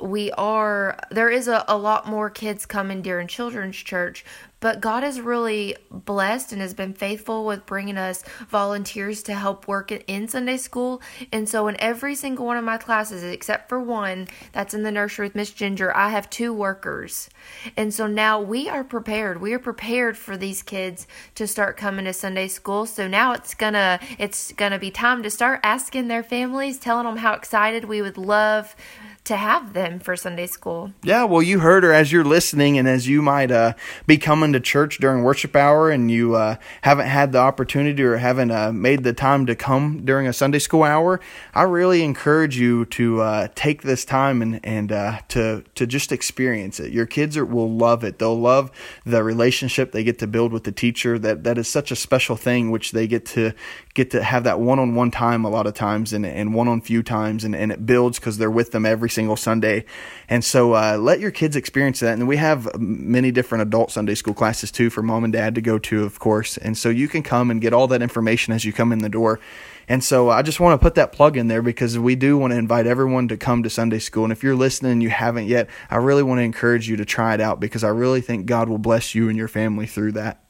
we 0.00 0.30
are 0.32 0.98
there 1.10 1.30
is 1.30 1.48
a, 1.48 1.64
a 1.68 1.76
lot 1.76 2.06
more 2.06 2.30
kids 2.30 2.66
coming 2.66 3.02
during 3.02 3.26
children's 3.26 3.76
church 3.76 4.24
but 4.60 4.80
god 4.80 5.02
is 5.02 5.20
really 5.20 5.76
blessed 5.90 6.52
and 6.52 6.60
has 6.60 6.74
been 6.74 6.92
faithful 6.92 7.44
with 7.44 7.66
bringing 7.66 7.96
us 7.96 8.22
volunteers 8.48 9.22
to 9.22 9.34
help 9.34 9.66
work 9.66 9.90
in 9.90 10.28
sunday 10.28 10.56
school. 10.56 11.00
And 11.32 11.48
so 11.48 11.68
in 11.68 11.76
every 11.80 12.14
single 12.14 12.46
one 12.46 12.56
of 12.56 12.64
my 12.64 12.78
classes 12.78 13.22
except 13.22 13.68
for 13.68 13.80
one 13.80 14.28
that's 14.52 14.74
in 14.74 14.82
the 14.82 14.92
nursery 14.92 15.26
with 15.26 15.34
miss 15.34 15.50
ginger 15.50 15.94
i 15.96 16.10
have 16.10 16.30
two 16.30 16.52
workers. 16.52 17.28
And 17.76 17.92
so 17.92 18.06
now 18.06 18.40
we 18.40 18.68
are 18.68 18.84
prepared. 18.84 19.40
We 19.40 19.52
are 19.54 19.58
prepared 19.58 20.16
for 20.16 20.36
these 20.36 20.62
kids 20.62 21.06
to 21.34 21.46
start 21.46 21.76
coming 21.76 22.04
to 22.04 22.12
sunday 22.12 22.48
school. 22.48 22.86
So 22.86 23.08
now 23.08 23.32
it's 23.32 23.54
gonna 23.54 23.98
it's 24.18 24.52
gonna 24.52 24.78
be 24.78 24.90
time 24.90 25.22
to 25.22 25.30
start 25.30 25.60
asking 25.62 26.08
their 26.08 26.22
families 26.22 26.78
telling 26.78 27.06
them 27.06 27.16
how 27.16 27.34
excited 27.34 27.84
we 27.84 28.02
would 28.02 28.18
love 28.18 28.76
to 29.24 29.36
have 29.36 29.74
them 29.74 30.00
for 30.00 30.16
Sunday 30.16 30.46
school. 30.46 30.92
Yeah, 31.02 31.24
well, 31.24 31.42
you 31.42 31.60
heard 31.60 31.84
her 31.84 31.92
as 31.92 32.10
you're 32.10 32.24
listening, 32.24 32.78
and 32.78 32.88
as 32.88 33.06
you 33.06 33.22
might 33.22 33.50
uh, 33.50 33.74
be 34.06 34.16
coming 34.16 34.52
to 34.54 34.60
church 34.60 34.98
during 34.98 35.22
worship 35.22 35.54
hour, 35.54 35.90
and 35.90 36.10
you 36.10 36.34
uh, 36.34 36.56
haven't 36.82 37.06
had 37.06 37.32
the 37.32 37.38
opportunity 37.38 38.02
or 38.02 38.16
haven't 38.16 38.50
uh, 38.50 38.72
made 38.72 39.04
the 39.04 39.12
time 39.12 39.46
to 39.46 39.54
come 39.54 40.04
during 40.04 40.26
a 40.26 40.32
Sunday 40.32 40.58
school 40.58 40.82
hour. 40.82 41.20
I 41.54 41.62
really 41.62 42.02
encourage 42.02 42.58
you 42.58 42.86
to 42.86 43.20
uh, 43.20 43.48
take 43.54 43.82
this 43.82 44.04
time 44.04 44.40
and 44.42 44.64
and 44.64 44.90
uh, 44.90 45.20
to 45.28 45.64
to 45.74 45.86
just 45.86 46.12
experience 46.12 46.80
it. 46.80 46.92
Your 46.92 47.06
kids 47.06 47.36
are, 47.36 47.44
will 47.44 47.70
love 47.70 48.02
it. 48.04 48.18
They'll 48.18 48.40
love 48.40 48.70
the 49.04 49.22
relationship 49.22 49.92
they 49.92 50.02
get 50.02 50.18
to 50.20 50.26
build 50.26 50.52
with 50.52 50.64
the 50.64 50.72
teacher. 50.72 51.18
That 51.18 51.44
that 51.44 51.58
is 51.58 51.68
such 51.68 51.90
a 51.90 51.96
special 51.96 52.36
thing, 52.36 52.70
which 52.70 52.92
they 52.92 53.06
get 53.06 53.26
to 53.26 53.52
get 53.94 54.10
to 54.12 54.22
have 54.22 54.44
that 54.44 54.60
one 54.60 54.78
on 54.78 54.94
one 54.94 55.10
time 55.10 55.44
a 55.44 55.50
lot 55.50 55.66
of 55.66 55.74
times, 55.74 56.12
and 56.12 56.24
and 56.24 56.54
one 56.54 56.68
on 56.68 56.80
few 56.80 57.02
times, 57.02 57.44
and 57.44 57.54
and 57.54 57.70
it 57.70 57.84
builds 57.84 58.18
because 58.18 58.38
they're 58.38 58.50
with 58.50 58.72
them 58.72 58.86
every 58.86 59.09
single 59.10 59.36
Sunday. 59.36 59.84
And 60.28 60.44
so 60.44 60.74
uh, 60.74 60.96
let 60.98 61.20
your 61.20 61.30
kids 61.30 61.56
experience 61.56 62.00
that. 62.00 62.14
And 62.14 62.28
we 62.28 62.36
have 62.36 62.78
many 62.78 63.30
different 63.30 63.62
adult 63.62 63.90
Sunday 63.90 64.14
school 64.14 64.34
classes 64.34 64.70
too 64.70 64.90
for 64.90 65.02
mom 65.02 65.24
and 65.24 65.32
dad 65.32 65.54
to 65.56 65.60
go 65.60 65.78
to, 65.78 66.04
of 66.04 66.18
course. 66.18 66.56
And 66.56 66.76
so 66.76 66.88
you 66.88 67.08
can 67.08 67.22
come 67.22 67.50
and 67.50 67.60
get 67.60 67.72
all 67.72 67.86
that 67.88 68.02
information 68.02 68.52
as 68.52 68.64
you 68.64 68.72
come 68.72 68.92
in 68.92 69.00
the 69.00 69.08
door. 69.08 69.40
And 69.88 70.04
so 70.04 70.30
I 70.30 70.42
just 70.42 70.60
want 70.60 70.80
to 70.80 70.84
put 70.84 70.94
that 70.94 71.10
plug 71.10 71.36
in 71.36 71.48
there 71.48 71.62
because 71.62 71.98
we 71.98 72.14
do 72.14 72.38
want 72.38 72.52
to 72.52 72.56
invite 72.56 72.86
everyone 72.86 73.26
to 73.28 73.36
come 73.36 73.64
to 73.64 73.70
Sunday 73.70 73.98
school. 73.98 74.22
And 74.22 74.32
if 74.32 74.44
you're 74.44 74.54
listening 74.54 74.92
and 74.92 75.02
you 75.02 75.10
haven't 75.10 75.46
yet, 75.46 75.68
I 75.90 75.96
really 75.96 76.22
want 76.22 76.38
to 76.38 76.44
encourage 76.44 76.88
you 76.88 76.96
to 76.96 77.04
try 77.04 77.34
it 77.34 77.40
out 77.40 77.58
because 77.58 77.82
I 77.82 77.88
really 77.88 78.20
think 78.20 78.46
God 78.46 78.68
will 78.68 78.78
bless 78.78 79.14
you 79.16 79.28
and 79.28 79.36
your 79.36 79.48
family 79.48 79.86
through 79.86 80.12
that. 80.12 80.44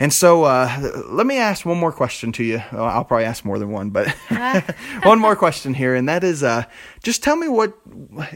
And 0.00 0.12
so, 0.12 0.44
uh, 0.44 1.02
let 1.06 1.26
me 1.26 1.38
ask 1.38 1.66
one 1.66 1.78
more 1.78 1.90
question 1.90 2.30
to 2.32 2.44
you. 2.44 2.62
I'll 2.70 3.04
probably 3.04 3.24
ask 3.24 3.44
more 3.44 3.58
than 3.58 3.70
one, 3.70 3.90
but 3.90 4.08
one 5.02 5.18
more 5.18 5.34
question 5.34 5.74
here, 5.74 5.96
and 5.96 6.08
that 6.08 6.22
is, 6.22 6.44
uh, 6.44 6.64
just 7.02 7.22
tell 7.22 7.34
me 7.34 7.48
what 7.48 7.76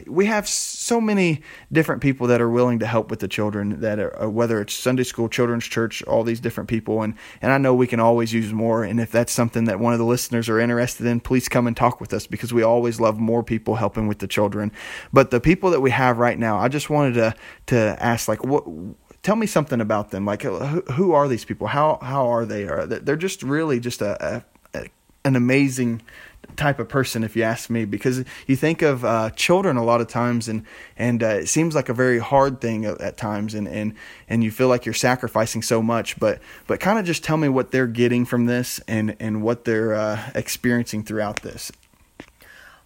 we 0.05 0.25
have. 0.25 0.47
So 0.47 0.99
many 0.99 1.41
different 1.71 2.01
people 2.01 2.27
that 2.27 2.41
are 2.41 2.49
willing 2.49 2.79
to 2.79 2.85
help 2.85 3.09
with 3.09 3.19
the 3.19 3.29
children. 3.29 3.79
That 3.79 3.99
are, 3.99 4.23
uh, 4.23 4.29
whether 4.29 4.59
it's 4.59 4.73
Sunday 4.73 5.03
school, 5.03 5.29
children's 5.29 5.65
church, 5.65 6.03
all 6.03 6.23
these 6.23 6.41
different 6.41 6.69
people, 6.69 7.01
and 7.01 7.15
and 7.41 7.53
I 7.53 7.57
know 7.57 7.73
we 7.73 7.87
can 7.87 8.01
always 8.01 8.33
use 8.33 8.51
more. 8.51 8.83
And 8.83 8.99
if 8.99 9.11
that's 9.11 9.31
something 9.31 9.63
that 9.65 9.79
one 9.79 9.93
of 9.93 9.99
the 9.99 10.05
listeners 10.05 10.49
are 10.49 10.59
interested 10.59 11.07
in, 11.07 11.21
please 11.21 11.47
come 11.47 11.65
and 11.65 11.77
talk 11.77 12.01
with 12.01 12.13
us 12.13 12.27
because 12.27 12.53
we 12.53 12.63
always 12.63 12.99
love 12.99 13.19
more 13.19 13.41
people 13.41 13.75
helping 13.75 14.07
with 14.07 14.19
the 14.19 14.27
children. 14.27 14.71
But 15.13 15.31
the 15.31 15.39
people 15.39 15.69
that 15.71 15.79
we 15.79 15.91
have 15.91 16.17
right 16.17 16.37
now, 16.37 16.57
I 16.57 16.67
just 16.67 16.89
wanted 16.89 17.13
to 17.13 17.35
to 17.67 17.95
ask, 18.03 18.27
like, 18.27 18.43
what 18.43 18.65
tell 19.23 19.35
me 19.35 19.47
something 19.47 19.81
about 19.81 20.11
them. 20.11 20.25
Like, 20.25 20.43
who, 20.43 20.57
who 20.57 21.13
are 21.13 21.27
these 21.27 21.45
people? 21.45 21.67
How 21.67 21.97
how 22.01 22.27
are 22.27 22.45
they? 22.45 22.67
Are 22.67 22.85
they're 22.85 23.15
just 23.15 23.41
really 23.41 23.79
just 23.79 24.01
a, 24.01 24.43
a, 24.73 24.79
a 24.79 24.89
an 25.25 25.35
amazing 25.35 26.01
type 26.57 26.77
of 26.77 26.89
person, 26.89 27.23
if 27.23 27.35
you 27.35 27.43
ask 27.43 27.69
me, 27.69 27.85
because 27.85 28.23
you 28.47 28.55
think 28.55 28.81
of 28.81 29.03
uh, 29.05 29.29
children 29.31 29.77
a 29.77 29.83
lot 29.83 30.01
of 30.01 30.07
times, 30.07 30.47
and 30.47 30.65
and 30.97 31.23
uh, 31.23 31.27
it 31.27 31.47
seems 31.47 31.73
like 31.73 31.89
a 31.89 31.93
very 31.93 32.19
hard 32.19 32.61
thing 32.61 32.85
at, 32.85 32.99
at, 33.01 33.17
times, 33.17 33.53
and, 33.53 33.67
and 33.67 33.95
and 34.27 34.43
you 34.43 34.51
feel 34.51 34.67
like 34.67 34.85
you're 34.85 34.93
sacrificing 34.93 35.61
so 35.61 35.81
much. 35.81 36.19
But 36.19 36.39
but 36.67 36.79
kind 36.79 36.99
of 36.99 37.05
just 37.05 37.23
tell 37.23 37.37
me 37.37 37.49
what 37.49 37.71
they're 37.71 37.87
getting 37.87 38.25
from 38.25 38.45
this, 38.45 38.79
and 38.87 39.15
and 39.19 39.41
what 39.41 39.65
they're 39.65 39.95
uh, 39.95 40.31
experiencing 40.35 41.03
throughout 41.03 41.41
this. 41.41 41.71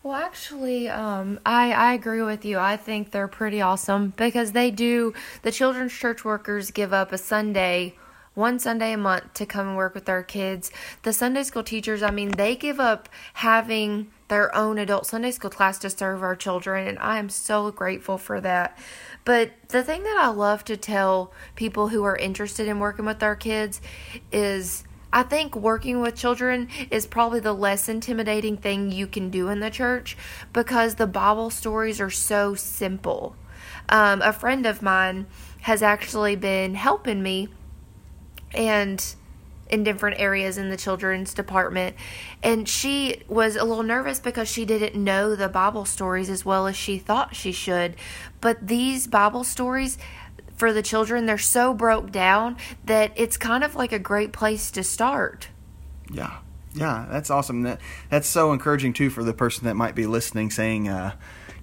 Well, 0.07 0.15
actually, 0.15 0.87
um, 0.87 1.37
I 1.45 1.73
I 1.73 1.91
agree 1.91 2.21
with 2.21 2.45
you. 2.45 2.57
I 2.59 2.77
think 2.77 3.11
they're 3.11 3.27
pretty 3.27 3.59
awesome 3.59 4.13
because 4.15 4.53
they 4.53 4.71
do. 4.71 5.13
The 5.41 5.51
children's 5.51 5.91
church 5.91 6.23
workers 6.23 6.71
give 6.71 6.93
up 6.93 7.11
a 7.11 7.17
Sunday 7.17 7.93
one 8.33 8.57
Sunday 8.57 8.93
a 8.93 8.97
month 8.97 9.33
to 9.33 9.45
come 9.45 9.67
and 9.67 9.75
work 9.75 9.93
with 9.93 10.07
our 10.07 10.23
kids. 10.23 10.71
The 11.03 11.11
Sunday 11.11 11.43
school 11.43 11.61
teachers, 11.61 12.03
I 12.03 12.11
mean, 12.11 12.29
they 12.29 12.55
give 12.55 12.79
up 12.79 13.09
having 13.33 14.09
their 14.29 14.55
own 14.55 14.77
adult 14.77 15.07
Sunday 15.07 15.31
school 15.31 15.49
class 15.49 15.77
to 15.79 15.89
serve 15.89 16.23
our 16.23 16.37
children, 16.37 16.87
and 16.87 16.97
I 16.99 17.19
am 17.19 17.27
so 17.27 17.69
grateful 17.71 18.17
for 18.17 18.39
that. 18.39 18.77
But 19.25 19.51
the 19.67 19.83
thing 19.83 20.03
that 20.03 20.17
I 20.17 20.27
love 20.27 20.63
to 20.65 20.77
tell 20.77 21.33
people 21.57 21.89
who 21.89 22.05
are 22.05 22.15
interested 22.15 22.69
in 22.69 22.79
working 22.79 23.03
with 23.03 23.21
our 23.21 23.35
kids 23.35 23.81
is 24.31 24.85
I 25.11 25.23
think 25.23 25.55
working 25.55 26.01
with 26.01 26.15
children 26.15 26.67
is 26.91 27.05
probably 27.05 27.39
the 27.39 27.53
less 27.53 27.87
intimidating 27.87 28.57
thing 28.57 28.91
you 28.91 29.07
can 29.07 29.29
do 29.29 29.49
in 29.49 29.59
the 29.59 29.69
church 29.69 30.17
because 30.53 30.95
the 30.95 31.07
Bible 31.07 31.49
stories 31.49 32.01
are 32.01 32.09
so 32.09 32.55
simple. 32.55 33.35
Um, 33.89 34.21
a 34.21 34.33
friend 34.33 34.65
of 34.65 34.81
mine 34.81 35.27
has 35.61 35.81
actually 35.81 36.35
been 36.35 36.75
helping 36.75 37.23
me 37.23 37.49
and 38.53 39.15
in 39.69 39.83
different 39.83 40.19
areas 40.19 40.57
in 40.57 40.69
the 40.69 40.77
children's 40.77 41.33
department. 41.33 41.95
And 42.41 42.67
she 42.67 43.23
was 43.27 43.55
a 43.55 43.63
little 43.63 43.83
nervous 43.83 44.19
because 44.19 44.47
she 44.47 44.65
didn't 44.65 45.01
know 45.01 45.35
the 45.35 45.49
Bible 45.49 45.85
stories 45.85 46.29
as 46.29 46.45
well 46.45 46.67
as 46.67 46.75
she 46.75 46.97
thought 46.97 47.35
she 47.35 47.51
should. 47.51 47.95
But 48.39 48.67
these 48.67 49.07
Bible 49.07 49.43
stories 49.43 49.97
for 50.57 50.73
the 50.73 50.81
children, 50.81 51.25
they're 51.25 51.37
so 51.37 51.73
broke 51.73 52.11
down 52.11 52.57
that 52.85 53.11
it's 53.15 53.37
kind 53.37 53.63
of 53.63 53.75
like 53.75 53.93
a 53.93 53.99
great 53.99 54.33
place 54.33 54.69
to 54.71 54.83
start. 54.83 55.47
Yeah. 56.11 56.39
Yeah, 56.73 57.07
that's 57.09 57.31
awesome. 57.31 57.63
That 57.63 57.79
that's 58.09 58.27
so 58.27 58.51
encouraging 58.51 58.93
too 58.93 59.09
for 59.09 59.23
the 59.23 59.33
person 59.33 59.65
that 59.65 59.75
might 59.75 59.95
be 59.95 60.05
listening 60.05 60.51
saying 60.51 60.89
uh 60.89 61.13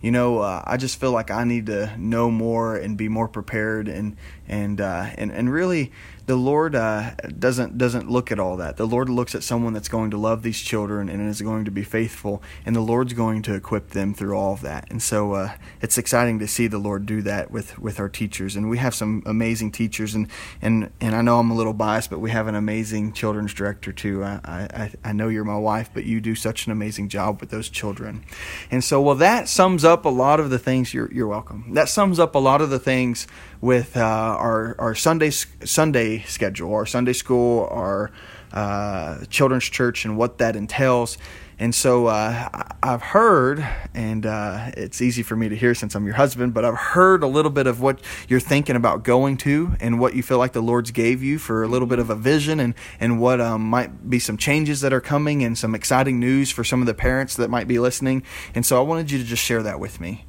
you 0.04 0.10
know, 0.10 0.40
uh, 0.40 0.62
I 0.66 0.76
just 0.76 1.00
feel 1.00 1.12
like 1.12 1.30
I 1.30 1.44
need 1.44 1.64
to 1.66 1.96
know 1.96 2.30
more 2.30 2.76
and 2.76 2.94
be 2.94 3.08
more 3.08 3.26
prepared 3.26 3.88
and 3.88 4.18
and 4.46 4.78
uh, 4.78 5.06
and 5.14 5.32
and 5.32 5.50
really 5.50 5.92
the 6.26 6.36
Lord 6.36 6.74
uh, 6.74 7.14
doesn't 7.38 7.76
doesn't 7.76 8.10
look 8.10 8.32
at 8.32 8.40
all 8.40 8.56
that. 8.56 8.76
The 8.76 8.86
Lord 8.86 9.08
looks 9.08 9.34
at 9.34 9.42
someone 9.42 9.72
that's 9.74 9.88
going 9.88 10.10
to 10.12 10.16
love 10.16 10.42
these 10.42 10.60
children 10.60 11.08
and 11.08 11.28
is 11.28 11.42
going 11.42 11.66
to 11.66 11.70
be 11.70 11.82
faithful, 11.82 12.42
and 12.64 12.74
the 12.74 12.80
Lord's 12.80 13.12
going 13.12 13.42
to 13.42 13.54
equip 13.54 13.90
them 13.90 14.14
through 14.14 14.34
all 14.36 14.54
of 14.54 14.62
that. 14.62 14.90
And 14.90 15.02
so 15.02 15.32
uh, 15.32 15.54
it's 15.82 15.98
exciting 15.98 16.38
to 16.38 16.48
see 16.48 16.66
the 16.66 16.78
Lord 16.78 17.04
do 17.04 17.20
that 17.22 17.50
with, 17.50 17.78
with 17.78 18.00
our 18.00 18.08
teachers. 18.08 18.56
And 18.56 18.70
we 18.70 18.78
have 18.78 18.94
some 18.94 19.22
amazing 19.26 19.72
teachers, 19.72 20.14
and 20.14 20.28
and 20.62 20.90
and 21.00 21.14
I 21.14 21.20
know 21.20 21.38
I'm 21.38 21.50
a 21.50 21.54
little 21.54 21.74
biased, 21.74 22.08
but 22.08 22.20
we 22.20 22.30
have 22.30 22.46
an 22.46 22.54
amazing 22.54 23.12
children's 23.12 23.52
director 23.52 23.92
too. 23.92 24.24
I 24.24 24.40
I, 24.44 24.92
I 25.04 25.12
know 25.12 25.28
you're 25.28 25.44
my 25.44 25.58
wife, 25.58 25.90
but 25.92 26.04
you 26.04 26.20
do 26.20 26.34
such 26.34 26.66
an 26.66 26.72
amazing 26.72 27.10
job 27.10 27.40
with 27.40 27.50
those 27.50 27.68
children. 27.68 28.24
And 28.70 28.82
so, 28.82 29.00
well, 29.02 29.16
that 29.16 29.48
sums 29.48 29.84
up 29.84 30.04
a 30.06 30.10
lot 30.10 30.40
of 30.40 30.48
the 30.48 30.58
things. 30.58 30.94
You're 30.94 31.12
you're 31.12 31.28
welcome. 31.28 31.74
That 31.74 31.90
sums 31.90 32.18
up 32.18 32.34
a 32.34 32.38
lot 32.38 32.62
of 32.62 32.70
the 32.70 32.78
things 32.78 33.26
with 33.60 33.96
uh, 33.96 34.00
our 34.00 34.74
our 34.78 34.94
Sunday 34.94 35.30
Sunday 35.30 36.13
schedule, 36.20 36.72
our 36.74 36.86
Sunday 36.86 37.12
school, 37.12 37.68
our 37.70 38.10
uh, 38.52 39.24
children's 39.26 39.64
church, 39.64 40.04
and 40.04 40.16
what 40.16 40.38
that 40.38 40.56
entails. 40.56 41.18
And 41.58 41.72
so 41.72 42.06
uh, 42.08 42.48
I've 42.82 43.02
heard, 43.02 43.64
and 43.94 44.26
uh, 44.26 44.72
it's 44.76 45.00
easy 45.00 45.22
for 45.22 45.36
me 45.36 45.48
to 45.48 45.56
hear 45.56 45.74
since 45.74 45.94
I'm 45.94 46.04
your 46.04 46.16
husband, 46.16 46.52
but 46.52 46.64
I've 46.64 46.76
heard 46.76 47.22
a 47.22 47.28
little 47.28 47.50
bit 47.50 47.68
of 47.68 47.80
what 47.80 48.00
you're 48.28 48.40
thinking 48.40 48.74
about 48.74 49.04
going 49.04 49.36
to 49.38 49.76
and 49.78 50.00
what 50.00 50.14
you 50.14 50.22
feel 50.22 50.38
like 50.38 50.52
the 50.52 50.60
Lord's 50.60 50.90
gave 50.90 51.22
you 51.22 51.38
for 51.38 51.62
a 51.62 51.68
little 51.68 51.86
bit 51.86 52.00
of 52.00 52.10
a 52.10 52.16
vision 52.16 52.58
and, 52.58 52.74
and 52.98 53.20
what 53.20 53.40
um, 53.40 53.62
might 53.62 54.10
be 54.10 54.18
some 54.18 54.36
changes 54.36 54.80
that 54.80 54.92
are 54.92 55.00
coming 55.00 55.44
and 55.44 55.56
some 55.56 55.74
exciting 55.76 56.18
news 56.18 56.50
for 56.50 56.64
some 56.64 56.80
of 56.80 56.86
the 56.86 56.94
parents 56.94 57.36
that 57.36 57.50
might 57.50 57.68
be 57.68 57.78
listening. 57.78 58.24
And 58.54 58.66
so 58.66 58.76
I 58.76 58.80
wanted 58.80 59.12
you 59.12 59.18
to 59.18 59.24
just 59.24 59.42
share 59.42 59.62
that 59.62 59.78
with 59.78 60.00
me. 60.00 60.24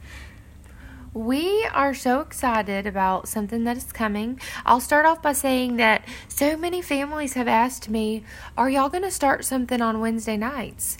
We 1.15 1.65
are 1.73 1.93
so 1.93 2.19
excited 2.19 2.85
about 2.85 3.29
something 3.29 3.63
that 3.63 3.77
is 3.77 3.93
coming. 3.93 4.37
I'll 4.65 4.81
start 4.81 5.05
off 5.05 5.21
by 5.21 5.31
saying 5.31 5.77
that 5.77 6.03
so 6.27 6.57
many 6.57 6.81
families 6.81 7.35
have 7.35 7.47
asked 7.47 7.87
me, 7.87 8.25
"Are 8.57 8.69
y'all 8.69 8.89
going 8.89 9.05
to 9.05 9.09
start 9.09 9.45
something 9.45 9.81
on 9.81 10.01
Wednesday 10.01 10.35
nights?" 10.35 10.97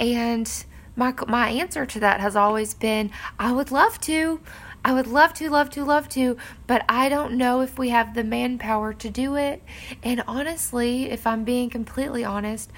And 0.00 0.50
my 0.96 1.12
my 1.26 1.50
answer 1.50 1.84
to 1.84 2.00
that 2.00 2.18
has 2.18 2.34
always 2.34 2.72
been, 2.72 3.10
"I 3.38 3.52
would 3.52 3.70
love 3.70 4.00
to. 4.08 4.40
I 4.82 4.94
would 4.94 5.06
love 5.06 5.34
to, 5.34 5.50
love 5.50 5.68
to, 5.70 5.84
love 5.84 6.08
to, 6.10 6.38
but 6.66 6.82
I 6.88 7.10
don't 7.10 7.34
know 7.34 7.60
if 7.60 7.78
we 7.78 7.90
have 7.90 8.14
the 8.14 8.24
manpower 8.24 8.94
to 8.94 9.10
do 9.10 9.36
it." 9.36 9.62
And 10.02 10.24
honestly, 10.26 11.10
if 11.10 11.26
I'm 11.26 11.44
being 11.44 11.68
completely 11.68 12.24
honest, 12.24 12.72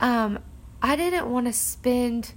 um, 0.00 0.38
I 0.80 0.96
didn't 0.96 1.30
want 1.30 1.48
to 1.48 1.52
spend 1.52 2.32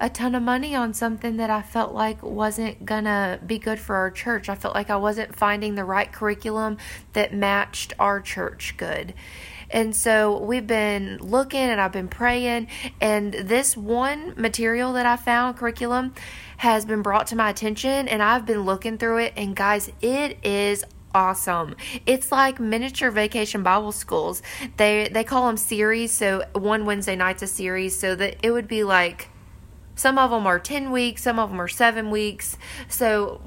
a 0.00 0.08
ton 0.08 0.34
of 0.34 0.42
money 0.42 0.74
on 0.74 0.94
something 0.94 1.36
that 1.38 1.50
I 1.50 1.62
felt 1.62 1.92
like 1.92 2.22
wasn't 2.22 2.84
gonna 2.84 3.40
be 3.44 3.58
good 3.58 3.80
for 3.80 3.96
our 3.96 4.10
church. 4.10 4.48
I 4.48 4.54
felt 4.54 4.74
like 4.74 4.90
I 4.90 4.96
wasn't 4.96 5.34
finding 5.34 5.74
the 5.74 5.84
right 5.84 6.12
curriculum 6.12 6.76
that 7.14 7.34
matched 7.34 7.92
our 7.98 8.20
church 8.20 8.74
good. 8.76 9.14
And 9.70 9.94
so 9.94 10.38
we've 10.38 10.66
been 10.66 11.18
looking 11.18 11.60
and 11.60 11.80
I've 11.80 11.92
been 11.92 12.08
praying, 12.08 12.68
and 13.00 13.34
this 13.34 13.76
one 13.76 14.34
material 14.36 14.94
that 14.94 15.04
I 15.04 15.16
found, 15.16 15.56
curriculum, 15.56 16.14
has 16.58 16.84
been 16.84 17.02
brought 17.02 17.26
to 17.28 17.36
my 17.36 17.50
attention, 17.50 18.08
and 18.08 18.22
I've 18.22 18.46
been 18.46 18.64
looking 18.64 18.98
through 18.98 19.18
it. 19.18 19.34
And 19.36 19.54
guys, 19.54 19.92
it 20.00 20.38
is 20.42 20.84
awesome. 21.14 21.76
It's 22.06 22.32
like 22.32 22.60
miniature 22.60 23.10
vacation 23.10 23.62
Bible 23.62 23.92
schools. 23.92 24.42
They 24.76 25.08
they 25.12 25.24
call 25.24 25.46
them 25.46 25.56
series, 25.56 26.12
so 26.12 26.44
one 26.54 26.86
Wednesday 26.86 27.16
night's 27.16 27.42
a 27.42 27.46
series, 27.46 27.98
so 27.98 28.14
that 28.14 28.36
it 28.42 28.52
would 28.52 28.68
be 28.68 28.84
like 28.84 29.28
some 29.98 30.16
of 30.16 30.30
them 30.30 30.46
are 30.46 30.60
10 30.60 30.92
weeks, 30.92 31.22
some 31.22 31.40
of 31.40 31.50
them 31.50 31.60
are 31.60 31.66
7 31.68 32.10
weeks. 32.10 32.56
So 32.88 33.42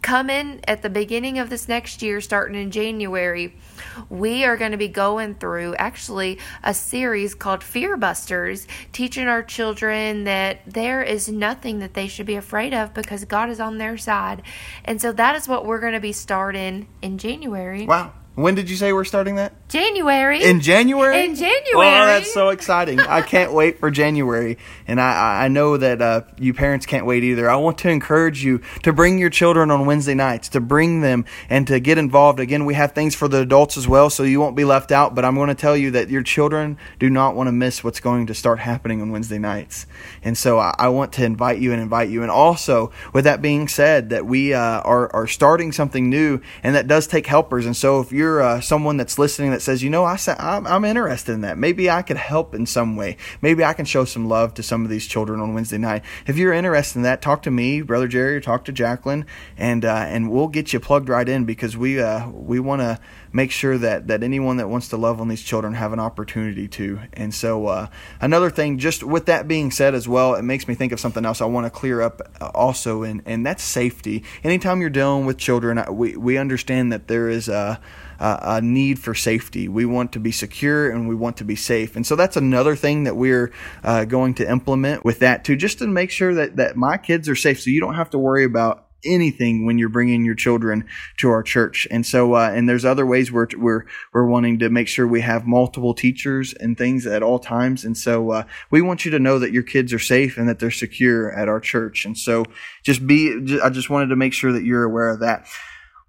coming 0.00 0.60
at 0.66 0.80
the 0.80 0.88
beginning 0.88 1.38
of 1.38 1.50
this 1.50 1.68
next 1.68 2.00
year, 2.00 2.22
starting 2.22 2.58
in 2.58 2.70
January, 2.70 3.54
we 4.08 4.44
are 4.44 4.56
going 4.56 4.70
to 4.70 4.78
be 4.78 4.88
going 4.88 5.34
through 5.34 5.74
actually 5.74 6.38
a 6.62 6.72
series 6.72 7.34
called 7.34 7.62
Fear 7.62 7.98
Busters, 7.98 8.66
teaching 8.92 9.28
our 9.28 9.42
children 9.42 10.24
that 10.24 10.60
there 10.66 11.02
is 11.02 11.28
nothing 11.28 11.80
that 11.80 11.92
they 11.92 12.08
should 12.08 12.24
be 12.24 12.36
afraid 12.36 12.72
of 12.72 12.94
because 12.94 13.26
God 13.26 13.50
is 13.50 13.60
on 13.60 13.76
their 13.76 13.98
side. 13.98 14.40
And 14.86 14.98
so 14.98 15.12
that 15.12 15.34
is 15.34 15.46
what 15.46 15.66
we're 15.66 15.80
going 15.80 15.92
to 15.92 16.00
be 16.00 16.12
starting 16.12 16.86
in 17.02 17.18
January. 17.18 17.84
Wow. 17.84 18.14
When 18.36 18.54
did 18.54 18.70
you 18.70 18.76
say 18.76 18.92
we're 18.92 19.04
starting 19.04 19.34
that? 19.34 19.52
January. 19.68 20.42
In 20.42 20.60
January? 20.60 21.24
In 21.24 21.34
January. 21.34 21.60
Oh, 21.74 22.06
that's 22.06 22.32
so 22.32 22.48
exciting. 22.48 22.98
I 22.98 23.22
can't 23.22 23.52
wait 23.52 23.78
for 23.78 23.90
January. 23.90 24.56
And 24.86 25.00
I, 25.00 25.44
I 25.44 25.48
know 25.48 25.76
that 25.76 26.00
uh, 26.00 26.22
you 26.38 26.54
parents 26.54 26.86
can't 26.86 27.06
wait 27.06 27.22
either. 27.22 27.50
I 27.50 27.56
want 27.56 27.78
to 27.78 27.88
encourage 27.88 28.42
you 28.42 28.60
to 28.82 28.92
bring 28.92 29.18
your 29.18 29.30
children 29.30 29.70
on 29.70 29.84
Wednesday 29.84 30.14
nights, 30.14 30.48
to 30.50 30.60
bring 30.60 31.00
them 31.00 31.24
and 31.48 31.66
to 31.66 31.80
get 31.80 31.98
involved. 31.98 32.40
Again, 32.40 32.64
we 32.64 32.74
have 32.74 32.92
things 32.92 33.14
for 33.14 33.28
the 33.28 33.40
adults 33.40 33.76
as 33.76 33.86
well, 33.86 34.10
so 34.10 34.22
you 34.22 34.40
won't 34.40 34.56
be 34.56 34.64
left 34.64 34.90
out. 34.90 35.14
But 35.14 35.24
I'm 35.24 35.34
going 35.34 35.48
to 35.48 35.54
tell 35.54 35.76
you 35.76 35.90
that 35.92 36.08
your 36.08 36.22
children 36.22 36.78
do 36.98 37.10
not 37.10 37.34
want 37.34 37.48
to 37.48 37.52
miss 37.52 37.84
what's 37.84 38.00
going 38.00 38.26
to 38.26 38.34
start 38.34 38.60
happening 38.60 39.02
on 39.02 39.10
Wednesday 39.10 39.38
nights. 39.38 39.86
And 40.22 40.38
so 40.38 40.58
I, 40.58 40.74
I 40.78 40.88
want 40.88 41.12
to 41.14 41.24
invite 41.24 41.58
you 41.58 41.72
and 41.72 41.82
invite 41.82 42.08
you. 42.08 42.22
And 42.22 42.30
also, 42.30 42.92
with 43.12 43.24
that 43.24 43.42
being 43.42 43.68
said, 43.68 44.10
that 44.10 44.24
we 44.24 44.54
uh, 44.54 44.80
are, 44.80 45.14
are 45.14 45.26
starting 45.26 45.72
something 45.72 46.08
new, 46.08 46.40
and 46.62 46.74
that 46.74 46.86
does 46.86 47.06
take 47.06 47.26
helpers. 47.26 47.66
And 47.66 47.76
so 47.76 48.00
if 48.00 48.12
you're 48.20 48.42
uh, 48.42 48.60
someone 48.60 48.98
that's 48.98 49.18
listening 49.18 49.50
that 49.50 49.62
says, 49.62 49.82
you 49.82 49.88
know, 49.88 50.04
I, 50.04 50.18
I'm, 50.38 50.66
I'm 50.66 50.84
interested 50.84 51.32
in 51.32 51.40
that. 51.40 51.56
Maybe 51.56 51.90
I 51.90 52.02
could 52.02 52.18
help 52.18 52.54
in 52.54 52.66
some 52.66 52.94
way. 52.94 53.16
Maybe 53.40 53.64
I 53.64 53.72
can 53.72 53.86
show 53.86 54.04
some 54.04 54.28
love 54.28 54.52
to 54.54 54.62
some 54.62 54.84
of 54.84 54.90
these 54.90 55.06
children 55.06 55.40
on 55.40 55.54
Wednesday 55.54 55.78
night. 55.78 56.02
If 56.26 56.36
you're 56.36 56.52
interested 56.52 56.98
in 56.98 57.02
that, 57.04 57.22
talk 57.22 57.42
to 57.44 57.50
me, 57.50 57.80
Brother 57.80 58.08
Jerry, 58.08 58.36
or 58.36 58.40
talk 58.40 58.66
to 58.66 58.72
Jacqueline, 58.72 59.24
and 59.56 59.86
uh, 59.86 60.04
and 60.06 60.30
we'll 60.30 60.48
get 60.48 60.74
you 60.74 60.80
plugged 60.80 61.08
right 61.08 61.28
in 61.28 61.46
because 61.46 61.76
we 61.78 62.00
uh, 62.00 62.28
we 62.28 62.60
want 62.60 62.82
to 62.82 63.00
make 63.32 63.50
sure 63.50 63.78
that 63.78 64.08
that 64.08 64.22
anyone 64.22 64.56
that 64.56 64.68
wants 64.68 64.88
to 64.88 64.96
love 64.96 65.20
on 65.20 65.28
these 65.28 65.42
children 65.42 65.74
have 65.74 65.92
an 65.92 66.00
opportunity 66.00 66.68
to. 66.68 67.00
And 67.12 67.34
so 67.34 67.66
uh, 67.66 67.88
another 68.20 68.50
thing, 68.50 68.78
just 68.78 69.02
with 69.02 69.26
that 69.26 69.48
being 69.48 69.70
said 69.70 69.94
as 69.94 70.08
well, 70.08 70.34
it 70.34 70.42
makes 70.42 70.66
me 70.68 70.74
think 70.74 70.92
of 70.92 71.00
something 71.00 71.24
else 71.24 71.40
I 71.40 71.46
want 71.46 71.66
to 71.66 71.70
clear 71.70 72.00
up 72.00 72.20
uh, 72.40 72.50
also, 72.54 73.02
and 73.02 73.22
and 73.26 73.44
that's 73.44 73.62
safety. 73.62 74.24
Anytime 74.42 74.80
you're 74.80 74.90
dealing 74.90 75.26
with 75.26 75.38
children, 75.38 75.82
we 75.90 76.16
we 76.16 76.38
understand 76.38 76.92
that 76.92 77.08
there 77.08 77.28
is 77.28 77.48
a 77.48 77.80
a 78.20 78.60
need 78.60 78.98
for 78.98 79.14
safety. 79.14 79.66
We 79.66 79.86
want 79.86 80.12
to 80.12 80.20
be 80.20 80.30
secure 80.30 80.90
and 80.90 81.08
we 81.08 81.14
want 81.14 81.38
to 81.38 81.44
be 81.44 81.56
safe. 81.56 81.96
And 81.96 82.06
so 82.06 82.16
that's 82.16 82.36
another 82.36 82.76
thing 82.76 83.04
that 83.04 83.16
we're 83.16 83.50
uh, 83.82 84.04
going 84.04 84.34
to 84.34 84.48
implement 84.48 85.06
with 85.06 85.20
that 85.20 85.42
too, 85.42 85.56
just 85.56 85.78
to 85.78 85.86
make 85.86 86.10
sure 86.10 86.34
that, 86.34 86.56
that 86.56 86.76
my 86.76 86.98
kids 86.98 87.30
are 87.30 87.34
safe. 87.34 87.60
So 87.60 87.70
you 87.70 87.80
don't 87.80 87.94
have 87.94 88.10
to 88.10 88.18
worry 88.18 88.44
about 88.44 88.89
anything 89.04 89.66
when 89.66 89.78
you're 89.78 89.88
bringing 89.88 90.24
your 90.24 90.34
children 90.34 90.86
to 91.18 91.30
our 91.30 91.42
church. 91.42 91.86
And 91.90 92.04
so, 92.04 92.34
uh, 92.34 92.50
and 92.54 92.68
there's 92.68 92.84
other 92.84 93.06
ways 93.06 93.32
we're, 93.32 93.48
we're, 93.56 93.84
we're 94.12 94.26
wanting 94.26 94.58
to 94.60 94.70
make 94.70 94.88
sure 94.88 95.06
we 95.06 95.20
have 95.20 95.46
multiple 95.46 95.94
teachers 95.94 96.52
and 96.54 96.76
things 96.76 97.06
at 97.06 97.22
all 97.22 97.38
times. 97.38 97.84
And 97.84 97.96
so, 97.96 98.30
uh, 98.30 98.44
we 98.70 98.82
want 98.82 99.04
you 99.04 99.10
to 99.12 99.18
know 99.18 99.38
that 99.38 99.52
your 99.52 99.62
kids 99.62 99.92
are 99.92 99.98
safe 99.98 100.36
and 100.36 100.48
that 100.48 100.58
they're 100.58 100.70
secure 100.70 101.32
at 101.32 101.48
our 101.48 101.60
church. 101.60 102.04
And 102.04 102.16
so 102.16 102.44
just 102.82 103.06
be, 103.06 103.58
I 103.62 103.70
just 103.70 103.90
wanted 103.90 104.08
to 104.08 104.16
make 104.16 104.32
sure 104.32 104.52
that 104.52 104.64
you're 104.64 104.84
aware 104.84 105.08
of 105.08 105.20
that. 105.20 105.46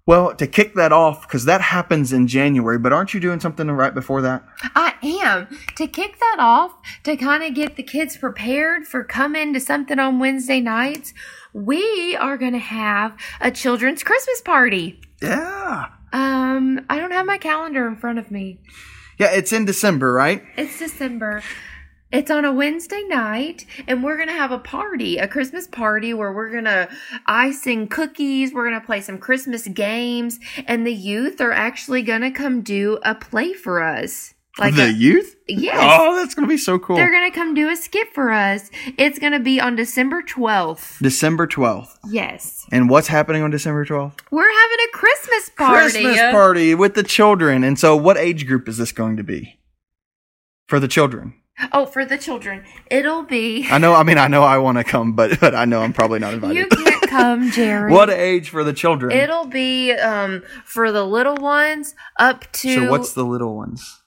Well, 0.04 0.34
to 0.34 0.48
kick 0.48 0.74
that 0.74 0.90
off, 0.90 1.22
because 1.22 1.44
that 1.44 1.60
happens 1.60 2.12
in 2.12 2.26
January, 2.26 2.76
but 2.76 2.92
aren't 2.92 3.14
you 3.14 3.20
doing 3.20 3.38
something 3.38 3.70
right 3.70 3.94
before 3.94 4.20
that? 4.22 4.44
I 4.74 4.94
am. 5.00 5.46
To 5.76 5.86
kick 5.86 6.18
that 6.18 6.36
off, 6.40 6.72
to 7.04 7.16
kind 7.16 7.44
of 7.44 7.54
get 7.54 7.76
the 7.76 7.84
kids 7.84 8.16
prepared 8.16 8.84
for 8.84 9.04
coming 9.04 9.52
to 9.52 9.60
something 9.60 10.00
on 10.00 10.18
Wednesday 10.18 10.58
nights, 10.58 11.14
we 11.52 12.16
are 12.16 12.36
going 12.36 12.54
to 12.54 12.58
have 12.58 13.16
a 13.40 13.52
children's 13.52 14.02
Christmas 14.02 14.40
party. 14.40 15.00
Yeah. 15.20 15.86
Um, 16.12 16.84
I 16.90 16.98
don't 16.98 17.12
have 17.12 17.26
my 17.26 17.38
calendar 17.38 17.86
in 17.86 17.94
front 17.94 18.18
of 18.18 18.32
me. 18.32 18.58
Yeah, 19.20 19.30
it's 19.30 19.52
in 19.52 19.66
December, 19.66 20.12
right? 20.12 20.42
It's 20.56 20.80
December. 20.80 21.44
It's 22.12 22.30
on 22.30 22.44
a 22.44 22.52
Wednesday 22.52 23.02
night, 23.04 23.64
and 23.88 24.04
we're 24.04 24.18
gonna 24.18 24.32
have 24.32 24.52
a 24.52 24.58
party, 24.58 25.16
a 25.16 25.26
Christmas 25.26 25.66
party 25.66 26.12
where 26.12 26.30
we're 26.30 26.52
gonna 26.52 26.90
icing 27.26 27.88
cookies. 27.88 28.52
We're 28.52 28.68
gonna 28.68 28.84
play 28.84 29.00
some 29.00 29.16
Christmas 29.16 29.66
games, 29.66 30.38
and 30.66 30.86
the 30.86 30.92
youth 30.92 31.40
are 31.40 31.52
actually 31.52 32.02
gonna 32.02 32.30
come 32.30 32.60
do 32.60 32.98
a 33.02 33.14
play 33.14 33.54
for 33.54 33.82
us. 33.82 34.34
Like 34.58 34.74
the 34.74 34.88
a, 34.88 34.90
youth? 34.90 35.36
Yes. 35.48 35.78
Oh, 35.80 36.14
that's 36.16 36.34
gonna 36.34 36.46
be 36.46 36.58
so 36.58 36.78
cool. 36.78 36.96
They're 36.96 37.10
gonna 37.10 37.30
come 37.30 37.54
do 37.54 37.70
a 37.70 37.76
skit 37.76 38.12
for 38.12 38.30
us. 38.30 38.70
It's 38.98 39.18
gonna 39.18 39.40
be 39.40 39.58
on 39.58 39.74
December 39.74 40.20
twelfth. 40.20 40.98
December 41.00 41.46
twelfth. 41.46 41.98
Yes. 42.10 42.66
And 42.70 42.90
what's 42.90 43.08
happening 43.08 43.42
on 43.42 43.50
December 43.50 43.86
twelfth? 43.86 44.22
We're 44.30 44.42
having 44.42 44.78
a 44.86 44.96
Christmas 44.98 45.48
party. 45.56 46.02
Christmas 46.02 46.20
party 46.30 46.74
with 46.74 46.92
the 46.92 47.02
children. 47.02 47.64
And 47.64 47.78
so, 47.78 47.96
what 47.96 48.18
age 48.18 48.46
group 48.46 48.68
is 48.68 48.76
this 48.76 48.92
going 48.92 49.16
to 49.16 49.24
be 49.24 49.58
for 50.68 50.78
the 50.78 50.88
children? 50.88 51.32
Oh, 51.72 51.86
for 51.86 52.04
the 52.04 52.18
children, 52.18 52.64
it'll 52.90 53.22
be. 53.22 53.68
I 53.70 53.78
know. 53.78 53.94
I 53.94 54.02
mean, 54.02 54.18
I 54.18 54.26
know 54.26 54.42
I 54.42 54.58
want 54.58 54.78
to 54.78 54.84
come, 54.84 55.12
but 55.12 55.38
but 55.38 55.54
I 55.54 55.64
know 55.64 55.82
I'm 55.82 55.92
probably 55.92 56.18
not 56.18 56.34
invited. 56.34 56.56
You 56.56 56.66
can't 56.66 57.08
come, 57.08 57.50
Jerry. 57.52 57.92
what 57.92 58.10
age 58.10 58.48
for 58.48 58.64
the 58.64 58.72
children? 58.72 59.12
It'll 59.12 59.46
be 59.46 59.92
um 59.92 60.42
for 60.64 60.90
the 60.90 61.04
little 61.04 61.36
ones 61.36 61.94
up 62.18 62.50
to. 62.52 62.74
So 62.74 62.90
what's 62.90 63.12
the 63.12 63.24
little 63.24 63.54
ones? 63.54 64.02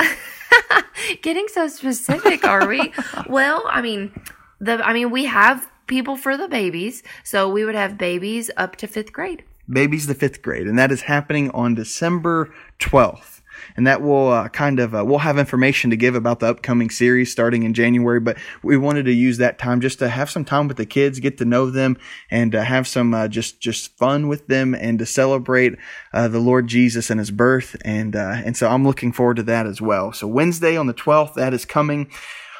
Getting 1.22 1.48
so 1.48 1.68
specific, 1.68 2.44
are 2.44 2.66
we? 2.66 2.92
well, 3.28 3.62
I 3.68 3.82
mean, 3.82 4.18
the 4.58 4.84
I 4.84 4.94
mean 4.94 5.10
we 5.10 5.26
have 5.26 5.70
people 5.86 6.16
for 6.16 6.36
the 6.36 6.48
babies, 6.48 7.02
so 7.24 7.48
we 7.48 7.64
would 7.64 7.74
have 7.74 7.98
babies 7.98 8.50
up 8.56 8.76
to 8.76 8.86
fifth 8.86 9.12
grade. 9.12 9.44
Babies 9.70 10.06
the 10.06 10.14
fifth 10.14 10.40
grade, 10.40 10.66
and 10.66 10.78
that 10.78 10.90
is 10.90 11.02
happening 11.02 11.50
on 11.50 11.74
December 11.74 12.52
twelfth 12.78 13.37
and 13.78 13.86
that 13.86 14.02
will 14.02 14.32
uh, 14.32 14.48
kind 14.48 14.80
of 14.80 14.92
uh, 14.92 15.04
we'll 15.04 15.18
have 15.18 15.38
information 15.38 15.90
to 15.90 15.96
give 15.96 16.16
about 16.16 16.40
the 16.40 16.46
upcoming 16.46 16.90
series 16.90 17.30
starting 17.30 17.62
in 17.62 17.74
January. 17.74 18.18
But 18.18 18.36
we 18.60 18.76
wanted 18.76 19.04
to 19.04 19.12
use 19.12 19.38
that 19.38 19.56
time 19.56 19.80
just 19.80 20.00
to 20.00 20.08
have 20.08 20.28
some 20.28 20.44
time 20.44 20.66
with 20.66 20.78
the 20.78 20.84
kids, 20.84 21.20
get 21.20 21.38
to 21.38 21.44
know 21.44 21.70
them, 21.70 21.96
and 22.28 22.56
uh, 22.56 22.64
have 22.64 22.88
some 22.88 23.14
uh, 23.14 23.28
just 23.28 23.60
just 23.60 23.96
fun 23.96 24.26
with 24.26 24.48
them, 24.48 24.74
and 24.74 24.98
to 24.98 25.06
celebrate 25.06 25.76
uh, 26.12 26.26
the 26.26 26.40
Lord 26.40 26.66
Jesus 26.66 27.08
and 27.08 27.20
His 27.20 27.30
birth. 27.30 27.76
And 27.84 28.16
uh, 28.16 28.42
and 28.44 28.56
so 28.56 28.68
I'm 28.68 28.84
looking 28.84 29.12
forward 29.12 29.36
to 29.36 29.44
that 29.44 29.64
as 29.64 29.80
well. 29.80 30.12
So 30.12 30.26
Wednesday 30.26 30.76
on 30.76 30.88
the 30.88 30.94
12th, 30.94 31.34
that 31.34 31.54
is 31.54 31.64
coming. 31.64 32.10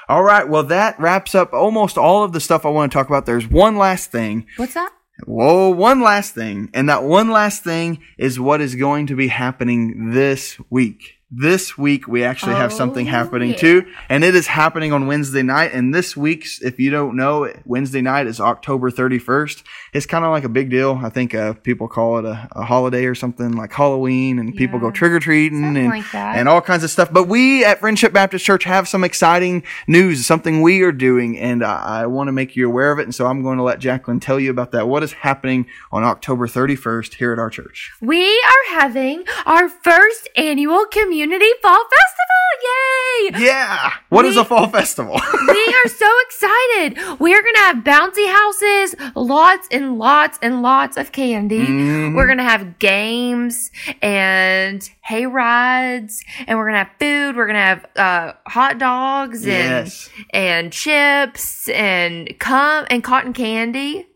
All 0.08 0.22
right. 0.22 0.48
Well, 0.48 0.62
that 0.62 1.00
wraps 1.00 1.34
up 1.34 1.52
almost 1.52 1.98
all 1.98 2.22
of 2.22 2.32
the 2.32 2.40
stuff 2.40 2.64
I 2.64 2.68
want 2.68 2.92
to 2.92 2.96
talk 2.96 3.08
about. 3.08 3.26
There's 3.26 3.48
one 3.48 3.76
last 3.76 4.12
thing. 4.12 4.46
What's 4.56 4.74
that? 4.74 4.92
Whoa, 5.24 5.70
one 5.70 6.00
last 6.00 6.34
thing. 6.34 6.70
And 6.72 6.88
that 6.88 7.02
one 7.02 7.30
last 7.30 7.64
thing 7.64 8.00
is 8.16 8.38
what 8.38 8.60
is 8.60 8.74
going 8.74 9.06
to 9.08 9.16
be 9.16 9.28
happening 9.28 10.10
this 10.10 10.58
week. 10.70 11.17
This 11.30 11.76
week 11.76 12.08
we 12.08 12.24
actually 12.24 12.54
have 12.54 12.72
something 12.72 13.06
Oh, 13.06 13.10
happening 13.10 13.50
yeah. 13.50 13.56
too, 13.56 13.86
and 14.08 14.24
it 14.24 14.34
is 14.34 14.46
happening 14.46 14.94
on 14.94 15.06
Wednesday 15.06 15.42
night. 15.42 15.72
And 15.74 15.94
this 15.94 16.16
week's, 16.16 16.62
if 16.62 16.80
you 16.80 16.90
don't 16.90 17.16
know, 17.16 17.52
Wednesday 17.66 18.00
night 18.00 18.26
is 18.26 18.40
October 18.40 18.90
31st. 18.90 19.62
It's 19.92 20.06
kind 20.06 20.24
of 20.24 20.30
like 20.30 20.44
a 20.44 20.48
big 20.48 20.70
deal. 20.70 20.98
I 21.04 21.10
think 21.10 21.34
uh, 21.34 21.52
people 21.52 21.86
call 21.86 22.18
it 22.18 22.24
a, 22.24 22.48
a 22.52 22.64
holiday 22.64 23.04
or 23.04 23.14
something 23.14 23.52
like 23.52 23.74
Halloween, 23.74 24.38
and 24.38 24.56
people 24.56 24.78
go 24.78 24.90
trick 24.90 25.12
or 25.12 25.20
treating 25.20 25.60
Something 25.64 25.84
and 25.84 25.90
like 26.02 26.14
and 26.14 26.48
all 26.48 26.62
kinds 26.62 26.82
of 26.82 26.90
stuff. 26.90 27.12
But 27.12 27.24
we 27.24 27.62
at 27.62 27.80
Friendship 27.80 28.14
Baptist 28.14 28.46
Church 28.46 28.64
have 28.64 28.88
some 28.88 29.04
exciting 29.04 29.64
news, 29.86 30.24
something 30.24 30.62
we 30.62 30.80
are 30.80 30.92
doing, 30.92 31.38
and 31.38 31.62
I, 31.62 32.04
I 32.04 32.06
want 32.06 32.28
to 32.28 32.32
make 32.32 32.56
you 32.56 32.66
aware 32.66 32.90
of 32.90 32.98
it. 33.00 33.02
And 33.02 33.14
so 33.14 33.26
I'm 33.26 33.42
going 33.42 33.58
to 33.58 33.62
let 33.64 33.80
Jacqueline 33.80 34.20
tell 34.20 34.40
you 34.40 34.50
about 34.50 34.72
that. 34.72 34.88
What 34.88 35.02
is 35.02 35.12
happening 35.12 35.66
on 35.92 36.04
October 36.04 36.46
31st 36.48 37.14
here 37.16 37.34
at 37.34 37.38
our 37.38 37.50
church? 37.50 37.92
We 38.00 38.26
are 38.30 38.80
having 38.80 39.24
our 39.44 39.68
first 39.68 40.26
annual 40.34 40.86
community 40.86 41.17
fall 41.26 41.84
festival. 41.84 42.34
Yay! 42.62 43.44
Yeah. 43.46 43.92
What 44.08 44.24
is 44.24 44.34
We- 44.36 44.42
a 44.42 44.44
fall 44.44 44.68
festival? 44.68 45.14
we 45.48 45.74
are 45.84 45.88
so 45.88 46.10
excited. 46.26 46.98
We're 47.20 47.42
going 47.42 47.54
to 47.54 47.60
have 47.60 47.76
bouncy 47.78 48.26
houses, 48.26 48.94
lots 49.14 49.68
and 49.70 49.98
lots 49.98 50.38
and 50.42 50.62
lots 50.62 50.96
of 50.96 51.12
candy. 51.12 51.66
Mhm. 51.66 52.14
We're 52.16 52.26
going 52.26 52.38
to 52.38 52.44
have 52.44 52.78
games 52.78 53.70
and 54.02 54.88
hay 55.02 55.26
rides 55.26 56.24
and 56.46 56.58
we're 56.58 56.64
going 56.70 56.74
to 56.74 56.78
have 56.84 56.92
food. 56.98 57.36
We're 57.36 57.46
going 57.46 57.54
to 57.54 57.60
have 57.60 57.86
uh, 57.96 58.32
hot 58.46 58.78
dogs 58.78 59.42
and 59.46 59.86
yes. 59.86 60.08
and 60.30 60.72
chips 60.72 61.68
and 61.68 62.28
cum 62.38 62.86
and 62.90 63.04
cotton 63.04 63.32
candy. 63.32 64.06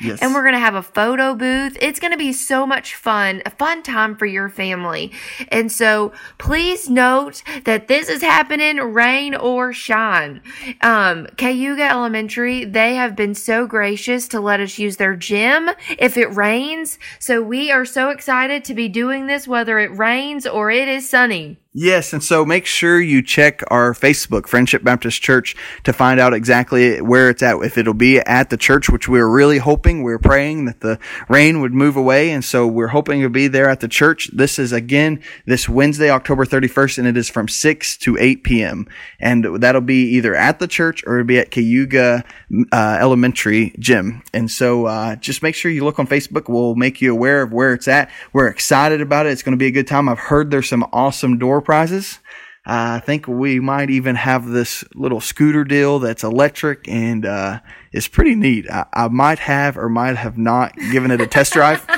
Yes. 0.00 0.20
And 0.20 0.34
we're 0.34 0.42
going 0.42 0.54
to 0.54 0.60
have 0.60 0.74
a 0.74 0.82
photo 0.82 1.34
booth. 1.34 1.78
It's 1.80 2.00
going 2.00 2.10
to 2.10 2.18
be 2.18 2.32
so 2.32 2.66
much 2.66 2.94
fun, 2.94 3.42
a 3.46 3.50
fun 3.50 3.82
time 3.82 4.14
for 4.16 4.26
your 4.26 4.50
family. 4.50 5.12
And 5.48 5.72
so 5.72 6.12
please 6.36 6.90
note 6.90 7.42
that 7.64 7.88
this 7.88 8.10
is 8.10 8.20
happening 8.20 8.76
rain 8.76 9.34
or 9.34 9.72
shine. 9.72 10.42
Um, 10.82 11.26
Cayuga 11.38 11.84
Elementary, 11.84 12.66
they 12.66 12.96
have 12.96 13.16
been 13.16 13.34
so 13.34 13.66
gracious 13.66 14.28
to 14.28 14.40
let 14.40 14.60
us 14.60 14.78
use 14.78 14.98
their 14.98 15.16
gym 15.16 15.70
if 15.98 16.18
it 16.18 16.34
rains. 16.34 16.98
So 17.18 17.40
we 17.40 17.70
are 17.70 17.86
so 17.86 18.10
excited 18.10 18.64
to 18.64 18.74
be 18.74 18.88
doing 18.88 19.26
this, 19.26 19.48
whether 19.48 19.78
it 19.78 19.96
rains 19.96 20.46
or 20.46 20.70
it 20.70 20.88
is 20.88 21.08
sunny. 21.08 21.58
Yes, 21.78 22.14
and 22.14 22.24
so 22.24 22.46
make 22.46 22.64
sure 22.64 22.98
you 22.98 23.20
check 23.20 23.62
our 23.66 23.92
Facebook, 23.92 24.46
Friendship 24.46 24.82
Baptist 24.82 25.20
Church, 25.20 25.54
to 25.84 25.92
find 25.92 26.18
out 26.18 26.32
exactly 26.32 27.02
where 27.02 27.28
it's 27.28 27.42
at. 27.42 27.58
If 27.58 27.76
it'll 27.76 27.92
be 27.92 28.18
at 28.18 28.48
the 28.48 28.56
church, 28.56 28.88
which 28.88 29.10
we're 29.10 29.28
really 29.28 29.58
hoping, 29.58 30.02
we're 30.02 30.18
praying 30.18 30.64
that 30.64 30.80
the 30.80 30.98
rain 31.28 31.60
would 31.60 31.74
move 31.74 31.94
away, 31.94 32.30
and 32.30 32.42
so 32.42 32.66
we're 32.66 32.86
hoping 32.86 33.20
to 33.20 33.28
be 33.28 33.46
there 33.46 33.68
at 33.68 33.80
the 33.80 33.88
church. 33.88 34.30
This 34.32 34.58
is 34.58 34.72
again 34.72 35.20
this 35.44 35.68
Wednesday, 35.68 36.08
October 36.08 36.46
31st, 36.46 36.96
and 36.96 37.08
it 37.08 37.16
is 37.18 37.28
from 37.28 37.46
6 37.46 37.98
to 37.98 38.16
8 38.16 38.42
p.m. 38.42 38.88
And 39.20 39.60
that'll 39.60 39.82
be 39.82 40.12
either 40.12 40.34
at 40.34 40.58
the 40.60 40.66
church 40.66 41.04
or 41.06 41.18
it'll 41.18 41.26
be 41.26 41.38
at 41.38 41.50
Cayuga 41.50 42.24
uh, 42.72 42.98
Elementary 42.98 43.74
Gym. 43.78 44.22
And 44.32 44.50
so 44.50 44.86
uh, 44.86 45.16
just 45.16 45.42
make 45.42 45.54
sure 45.54 45.70
you 45.70 45.84
look 45.84 45.98
on 45.98 46.06
Facebook. 46.06 46.48
We'll 46.48 46.74
make 46.74 47.02
you 47.02 47.12
aware 47.12 47.42
of 47.42 47.52
where 47.52 47.74
it's 47.74 47.86
at. 47.86 48.10
We're 48.32 48.48
excited 48.48 49.02
about 49.02 49.26
it. 49.26 49.32
It's 49.32 49.42
going 49.42 49.52
to 49.52 49.58
be 49.58 49.66
a 49.66 49.70
good 49.70 49.86
time. 49.86 50.08
I've 50.08 50.18
heard 50.18 50.50
there's 50.50 50.70
some 50.70 50.88
awesome 50.90 51.36
door 51.36 51.65
prizes. 51.66 52.20
Uh, 52.64 52.96
I 52.96 53.00
think 53.00 53.28
we 53.28 53.60
might 53.60 53.90
even 53.90 54.16
have 54.16 54.46
this 54.46 54.82
little 54.94 55.20
scooter 55.20 55.62
deal 55.62 55.98
that's 56.00 56.24
electric 56.24 56.88
and 56.88 57.24
uh, 57.24 57.60
it's 57.92 58.08
pretty 58.08 58.34
neat. 58.34 58.68
I, 58.70 58.86
I 58.92 59.08
might 59.08 59.38
have 59.40 59.76
or 59.78 59.88
might 59.88 60.16
have 60.16 60.36
not 60.38 60.74
given 60.90 61.10
it 61.10 61.20
a 61.20 61.26
test 61.26 61.52
drive. 61.52 61.84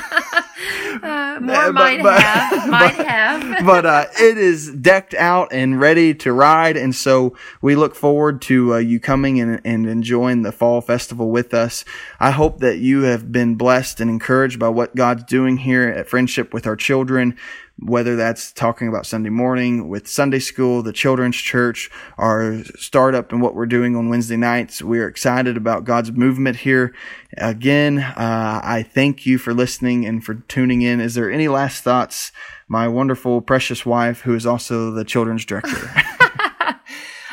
Uh, 1.01 1.39
more 1.41 1.55
but- 1.71 1.73
might 1.73 2.03
but- 2.03 2.21
have, 2.21 2.69
might 2.69 2.97
but- 2.97 3.07
have. 3.07 3.65
but 3.65 3.85
uh, 3.85 4.05
it 4.19 4.37
is 4.37 4.69
decked 4.73 5.13
out 5.13 5.47
and 5.53 5.79
ready 5.79 6.13
to 6.13 6.33
ride, 6.33 6.75
and 6.75 6.93
so 6.93 7.35
we 7.61 7.75
look 7.75 7.95
forward 7.95 8.41
to 8.41 8.73
uh, 8.73 8.77
you 8.77 8.99
coming 8.99 9.39
and, 9.39 9.61
and 9.63 9.87
enjoying 9.87 10.41
the 10.41 10.51
fall 10.51 10.81
festival 10.81 11.29
with 11.31 11.53
us. 11.53 11.85
I 12.19 12.31
hope 12.31 12.59
that 12.59 12.79
you 12.79 13.03
have 13.03 13.31
been 13.31 13.55
blessed 13.55 14.01
and 14.01 14.09
encouraged 14.09 14.59
by 14.59 14.67
what 14.69 14.95
God's 14.95 15.23
doing 15.23 15.57
here 15.57 15.87
at 15.87 16.09
Friendship 16.09 16.53
with 16.53 16.67
our 16.67 16.75
children. 16.75 17.37
Whether 17.81 18.15
that's 18.15 18.51
talking 18.51 18.87
about 18.87 19.05
Sunday 19.05 19.29
morning 19.29 19.87
with 19.87 20.07
Sunday 20.07 20.39
school, 20.39 20.83
the 20.83 20.93
children's 20.93 21.37
church, 21.37 21.89
our 22.17 22.63
startup, 22.77 23.31
and 23.31 23.41
what 23.41 23.55
we're 23.55 23.65
doing 23.65 23.95
on 23.95 24.09
Wednesday 24.09 24.37
nights, 24.37 24.81
we're 24.81 25.07
excited 25.07 25.57
about 25.57 25.85
God's 25.85 26.11
movement 26.11 26.57
here. 26.57 26.93
Again, 27.37 27.99
uh, 27.99 28.61
I 28.63 28.83
thank 28.83 29.25
you 29.25 29.37
for 29.37 29.53
listening 29.53 30.05
and 30.05 30.23
for 30.23 30.35
tuning 30.35 30.81
in. 30.81 30.99
Is 30.99 31.15
there 31.15 31.31
any 31.31 31.47
last 31.47 31.83
thoughts? 31.83 32.31
my 32.71 32.87
wonderful, 32.87 33.41
precious 33.41 33.83
wife, 33.83 34.21
who 34.21 34.35
is 34.35 34.45
also 34.45 34.91
the 34.91 35.03
children's 35.03 35.43
director. 35.43 35.89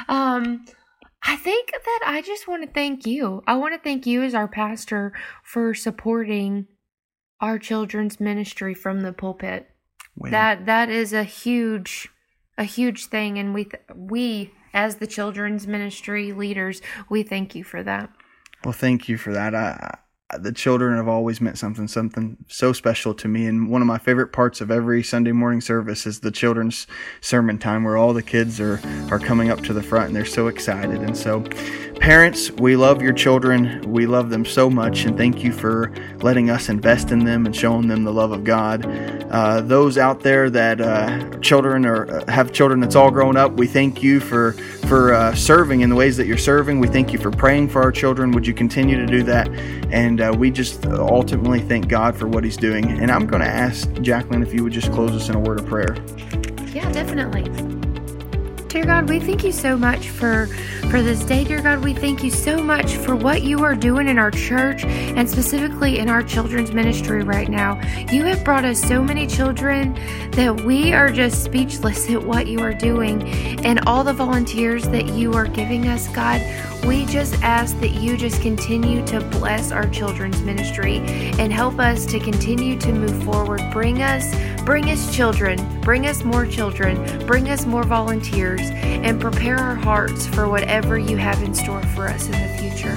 Um, 0.09 0.65
I 1.25 1.37
think 1.37 1.73
that 1.73 2.01
I 2.07 2.23
just 2.23 2.47
want 2.47 2.63
to 2.63 2.71
thank 2.71 3.07
you. 3.07 3.43
I 3.47 3.57
want 3.57 3.75
to 3.75 3.81
thank 3.81 4.07
you 4.07 4.23
as 4.23 4.35
our 4.35 4.47
pastor 4.47 5.13
for 5.43 5.75
supporting 5.75 6.67
our 7.41 7.59
children's 7.59 8.21
ministry 8.21 8.73
from 8.73 9.01
the 9.01 9.13
pulpit. 9.13 9.69
That 10.17 10.67
that 10.67 10.89
is 10.91 11.13
a 11.13 11.25
huge 11.25 12.09
a 12.59 12.65
huge 12.65 13.07
thing 13.07 13.39
and 13.39 13.53
we 13.53 13.65
th- 13.65 13.83
we 13.95 14.53
as 14.73 14.97
the 14.97 15.07
children's 15.07 15.67
ministry 15.67 16.33
leaders, 16.33 16.83
we 17.09 17.23
thank 17.23 17.55
you 17.55 17.65
for 17.65 17.83
that. 17.83 18.11
well, 18.65 18.73
thank 18.73 19.09
you 19.09 19.17
for 19.17 19.33
that. 19.33 19.55
I 19.55 19.99
the 20.39 20.53
children 20.53 20.97
have 20.97 21.07
always 21.07 21.41
meant 21.41 21.57
something 21.57 21.87
something 21.87 22.37
so 22.49 22.73
special 22.73 23.15
to 23.15 23.29
me 23.29 23.47
and 23.47 23.69
one 23.71 23.81
of 23.81 23.87
my 23.87 23.97
favorite 23.99 24.33
parts 24.33 24.61
of 24.61 24.73
every 24.73 25.01
sunday 25.01 25.31
morning 25.31 25.61
service 25.61 26.05
is 26.05 26.19
the 26.19 26.33
children's 26.33 26.89
sermon 27.21 27.59
time 27.59 27.85
where 27.85 27.97
all 27.97 28.13
the 28.13 28.23
kids 28.23 28.61
are 28.61 28.81
are 29.09 29.21
coming 29.21 29.51
up 29.51 29.61
to 29.61 29.73
the 29.73 29.83
front 29.83 30.09
and 30.09 30.17
they're 30.17 30.25
so 30.25 30.49
excited 30.49 31.01
and 31.01 31.17
so 31.17 31.43
parents 32.01 32.51
we 32.51 32.75
love 32.75 33.01
your 33.01 33.13
children 33.13 33.81
we 33.87 34.05
love 34.05 34.29
them 34.31 34.45
so 34.45 34.69
much 34.69 35.05
and 35.05 35.17
thank 35.17 35.45
you 35.45 35.53
for 35.53 35.93
letting 36.17 36.51
us 36.51 36.69
invest 36.69 37.13
in 37.13 37.25
them 37.25 37.47
and 37.47 37.55
showing 37.55 37.87
them 37.87 38.03
the 38.03 38.13
love 38.13 38.33
of 38.33 38.43
god 38.43 38.85
uh, 39.31 39.61
those 39.61 39.99
out 39.99 40.21
there 40.21 40.51
that 40.51 40.81
uh, 40.81 41.39
children 41.41 41.85
or 41.85 42.11
uh, 42.11 42.31
have 42.31 42.53
children 42.53 42.81
that's 42.81 42.97
all 42.97 43.11
grown 43.11 43.37
up 43.37 43.53
we 43.53 43.67
thank 43.67 44.03
you 44.03 44.21
for 44.21 44.53
for 44.89 45.15
uh, 45.15 45.35
serving 45.35 45.81
in 45.81 45.91
the 45.91 45.97
ways 45.97 46.17
that 46.17 46.27
you're 46.27 46.39
serving 46.39 46.81
we 46.81 46.89
thank 46.89 47.13
you 47.13 47.19
for 47.19 47.31
praying 47.31 47.69
for 47.69 47.83
our 47.83 47.93
children 47.93 48.31
would 48.33 48.47
you 48.47 48.55
continue 48.55 48.97
to 48.97 49.07
do 49.07 49.23
that 49.23 49.49
and 49.91 50.21
uh, 50.21 50.35
we 50.37 50.51
just 50.51 50.87
ultimately 50.87 51.61
thank 51.61 51.89
God 51.89 52.17
for 52.17 52.27
what 52.27 52.45
He's 52.45 52.57
doing. 52.57 52.85
And 52.87 53.11
I'm 53.11 53.27
going 53.27 53.43
to 53.43 53.49
ask 53.49 53.91
Jacqueline 54.03 54.43
if 54.43 54.53
you 54.53 54.63
would 54.65 54.73
just 54.73 54.93
close 54.93 55.13
us 55.13 55.29
in 55.29 55.35
a 55.35 55.41
word 55.41 55.61
of 55.61 55.67
prayer. 55.67 55.97
Yeah, 56.75 56.91
definitely. 56.93 57.45
Dear 58.69 58.85
God, 58.85 59.09
we 59.09 59.21
thank 59.21 59.45
you 59.45 59.53
so 59.53 59.77
much 59.77 60.11
for 60.11 60.49
for 60.91 61.03
this 61.03 61.25
day, 61.25 61.45
dear 61.45 61.61
God. 61.61 61.83
We 61.83 61.95
thank 61.95 62.23
you 62.23 62.31
so 62.31 62.63
much 62.63 62.97
for 62.97 63.17
what 63.17 63.43
you 63.43 63.65
are 63.65 63.75
doing 63.75 64.09
in 64.09 64.19
our 64.19 64.31
church 64.31 64.85
and 64.85 65.29
specifically 65.29 65.99
in 65.99 66.09
our 66.09 66.23
children's 66.23 66.73
ministry 66.73 67.23
right 67.23 67.49
now. 67.49 67.81
You 68.13 68.25
have 68.25 68.45
brought 68.45 68.65
us 68.65 68.81
so 68.81 69.03
many 69.03 69.27
children 69.27 69.95
that 70.33 70.61
we 70.63 70.93
are 70.93 71.11
just 71.11 71.43
speechless 71.43 72.09
at 72.11 72.23
what 72.23 72.47
you 72.47 72.61
are 72.61 72.75
doing 72.75 73.23
and 73.65 73.81
all 73.87 74.05
the 74.05 74.13
volunteers 74.13 74.85
that 74.89 75.09
you 75.09 75.33
are 75.33 75.47
giving 75.47 75.89
us, 75.89 76.09
God. 76.09 76.41
We 76.87 77.05
just 77.07 77.43
ask 77.43 77.77
that 77.81 77.95
you 77.95 78.17
just 78.17 78.41
continue 78.43 79.05
to 79.07 79.21
bless 79.21 79.73
our 79.73 79.89
children's 79.89 80.41
ministry 80.43 80.99
and 80.99 81.53
help 81.53 81.81
us 81.81 82.07
to 82.07 82.21
continue 82.21 82.79
to 82.79 82.93
move 82.93 83.25
forward. 83.25 83.61
Bring 83.73 84.03
us, 84.03 84.33
bring 84.63 84.89
us 84.91 85.13
children, 85.15 85.59
bring 85.81 86.07
us 86.07 86.23
more 86.23 86.47
children, 86.47 87.27
bring 87.27 87.49
us 87.49 87.67
more 87.67 87.83
volunteers, 87.83 88.61
and 88.61 89.21
prepare 89.21 89.59
our 89.59 89.75
hearts 89.75 90.29
for 90.29 90.49
whatever 90.49 90.76
you 90.77 91.17
have 91.17 91.43
in 91.43 91.55
store 91.55 91.83
for 91.83 92.07
us 92.07 92.27
in 92.27 92.33
the 92.33 92.59
future. 92.59 92.95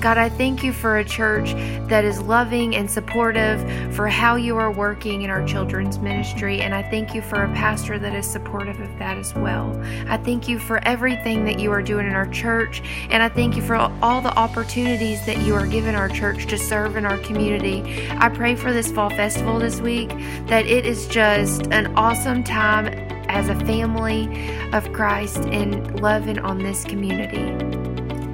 God, 0.00 0.16
I 0.16 0.28
thank 0.28 0.62
you 0.62 0.72
for 0.72 0.98
a 0.98 1.04
church 1.04 1.54
that 1.88 2.04
is 2.04 2.22
loving 2.22 2.76
and 2.76 2.88
supportive 2.88 3.60
for 3.94 4.06
how 4.06 4.36
you 4.36 4.56
are 4.56 4.70
working 4.70 5.22
in 5.22 5.30
our 5.30 5.44
children's 5.44 5.98
ministry. 5.98 6.60
And 6.60 6.72
I 6.72 6.82
thank 6.88 7.14
you 7.14 7.20
for 7.20 7.42
a 7.42 7.48
pastor 7.48 7.98
that 7.98 8.14
is 8.14 8.24
supportive 8.24 8.80
of 8.80 8.98
that 8.98 9.18
as 9.18 9.34
well. 9.34 9.76
I 10.08 10.16
thank 10.16 10.48
you 10.48 10.60
for 10.60 10.78
everything 10.84 11.44
that 11.46 11.58
you 11.58 11.72
are 11.72 11.82
doing 11.82 12.06
in 12.06 12.14
our 12.14 12.28
church. 12.28 12.80
And 13.10 13.22
I 13.22 13.28
thank 13.28 13.56
you 13.56 13.62
for 13.62 13.74
all 13.74 14.20
the 14.20 14.34
opportunities 14.38 15.26
that 15.26 15.38
you 15.38 15.54
are 15.54 15.66
giving 15.66 15.96
our 15.96 16.08
church 16.08 16.46
to 16.46 16.56
serve 16.56 16.96
in 16.96 17.04
our 17.04 17.18
community. 17.18 18.08
I 18.10 18.28
pray 18.28 18.54
for 18.54 18.72
this 18.72 18.90
fall 18.92 19.10
festival 19.10 19.58
this 19.58 19.80
week 19.80 20.10
that 20.46 20.64
it 20.66 20.86
is 20.86 21.08
just 21.08 21.66
an 21.72 21.94
awesome 21.96 22.44
time 22.44 23.07
as 23.28 23.48
a 23.48 23.54
family 23.66 24.28
of 24.72 24.92
Christ 24.92 25.38
and 25.38 26.00
loving 26.00 26.38
on 26.38 26.58
this 26.58 26.84
community. 26.84 27.52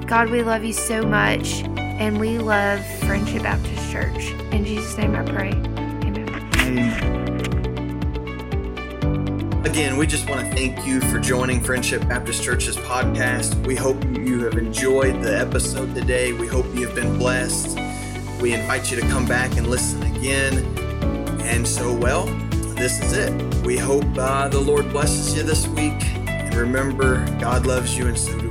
God, 0.05 0.29
we 0.29 0.43
love 0.43 0.63
you 0.63 0.73
so 0.73 1.01
much, 1.01 1.63
and 1.77 2.19
we 2.19 2.37
love 2.37 2.85
Friendship 2.99 3.43
Baptist 3.43 3.91
Church. 3.91 4.31
In 4.51 4.63
Jesus' 4.65 4.97
name 4.97 5.15
I 5.15 5.23
pray. 5.23 5.51
Amen. 5.51 6.29
Amen. 6.59 7.15
Again, 9.65 9.97
we 9.97 10.07
just 10.07 10.29
want 10.29 10.39
to 10.39 10.55
thank 10.55 10.85
you 10.85 11.01
for 11.01 11.19
joining 11.19 11.59
Friendship 11.59 12.07
Baptist 12.07 12.43
Church's 12.43 12.77
podcast. 12.77 13.55
We 13.65 13.75
hope 13.75 14.01
you 14.05 14.45
have 14.45 14.57
enjoyed 14.57 15.21
the 15.21 15.37
episode 15.37 15.93
today. 15.95 16.31
We 16.33 16.47
hope 16.47 16.65
you 16.73 16.85
have 16.85 16.95
been 16.95 17.17
blessed. 17.17 17.77
We 18.39 18.53
invite 18.53 18.91
you 18.91 19.01
to 19.01 19.07
come 19.07 19.25
back 19.25 19.57
and 19.57 19.67
listen 19.67 20.03
again. 20.03 20.59
And 21.41 21.67
so, 21.67 21.93
well, 21.93 22.27
this 22.75 23.01
is 23.01 23.13
it. 23.13 23.65
We 23.65 23.77
hope 23.77 24.05
uh, 24.17 24.47
the 24.49 24.59
Lord 24.59 24.89
blesses 24.89 25.35
you 25.35 25.43
this 25.43 25.67
week. 25.67 26.03
And 26.27 26.53
remember, 26.55 27.25
God 27.39 27.65
loves 27.65 27.97
you, 27.97 28.07
and 28.07 28.17
so. 28.17 28.44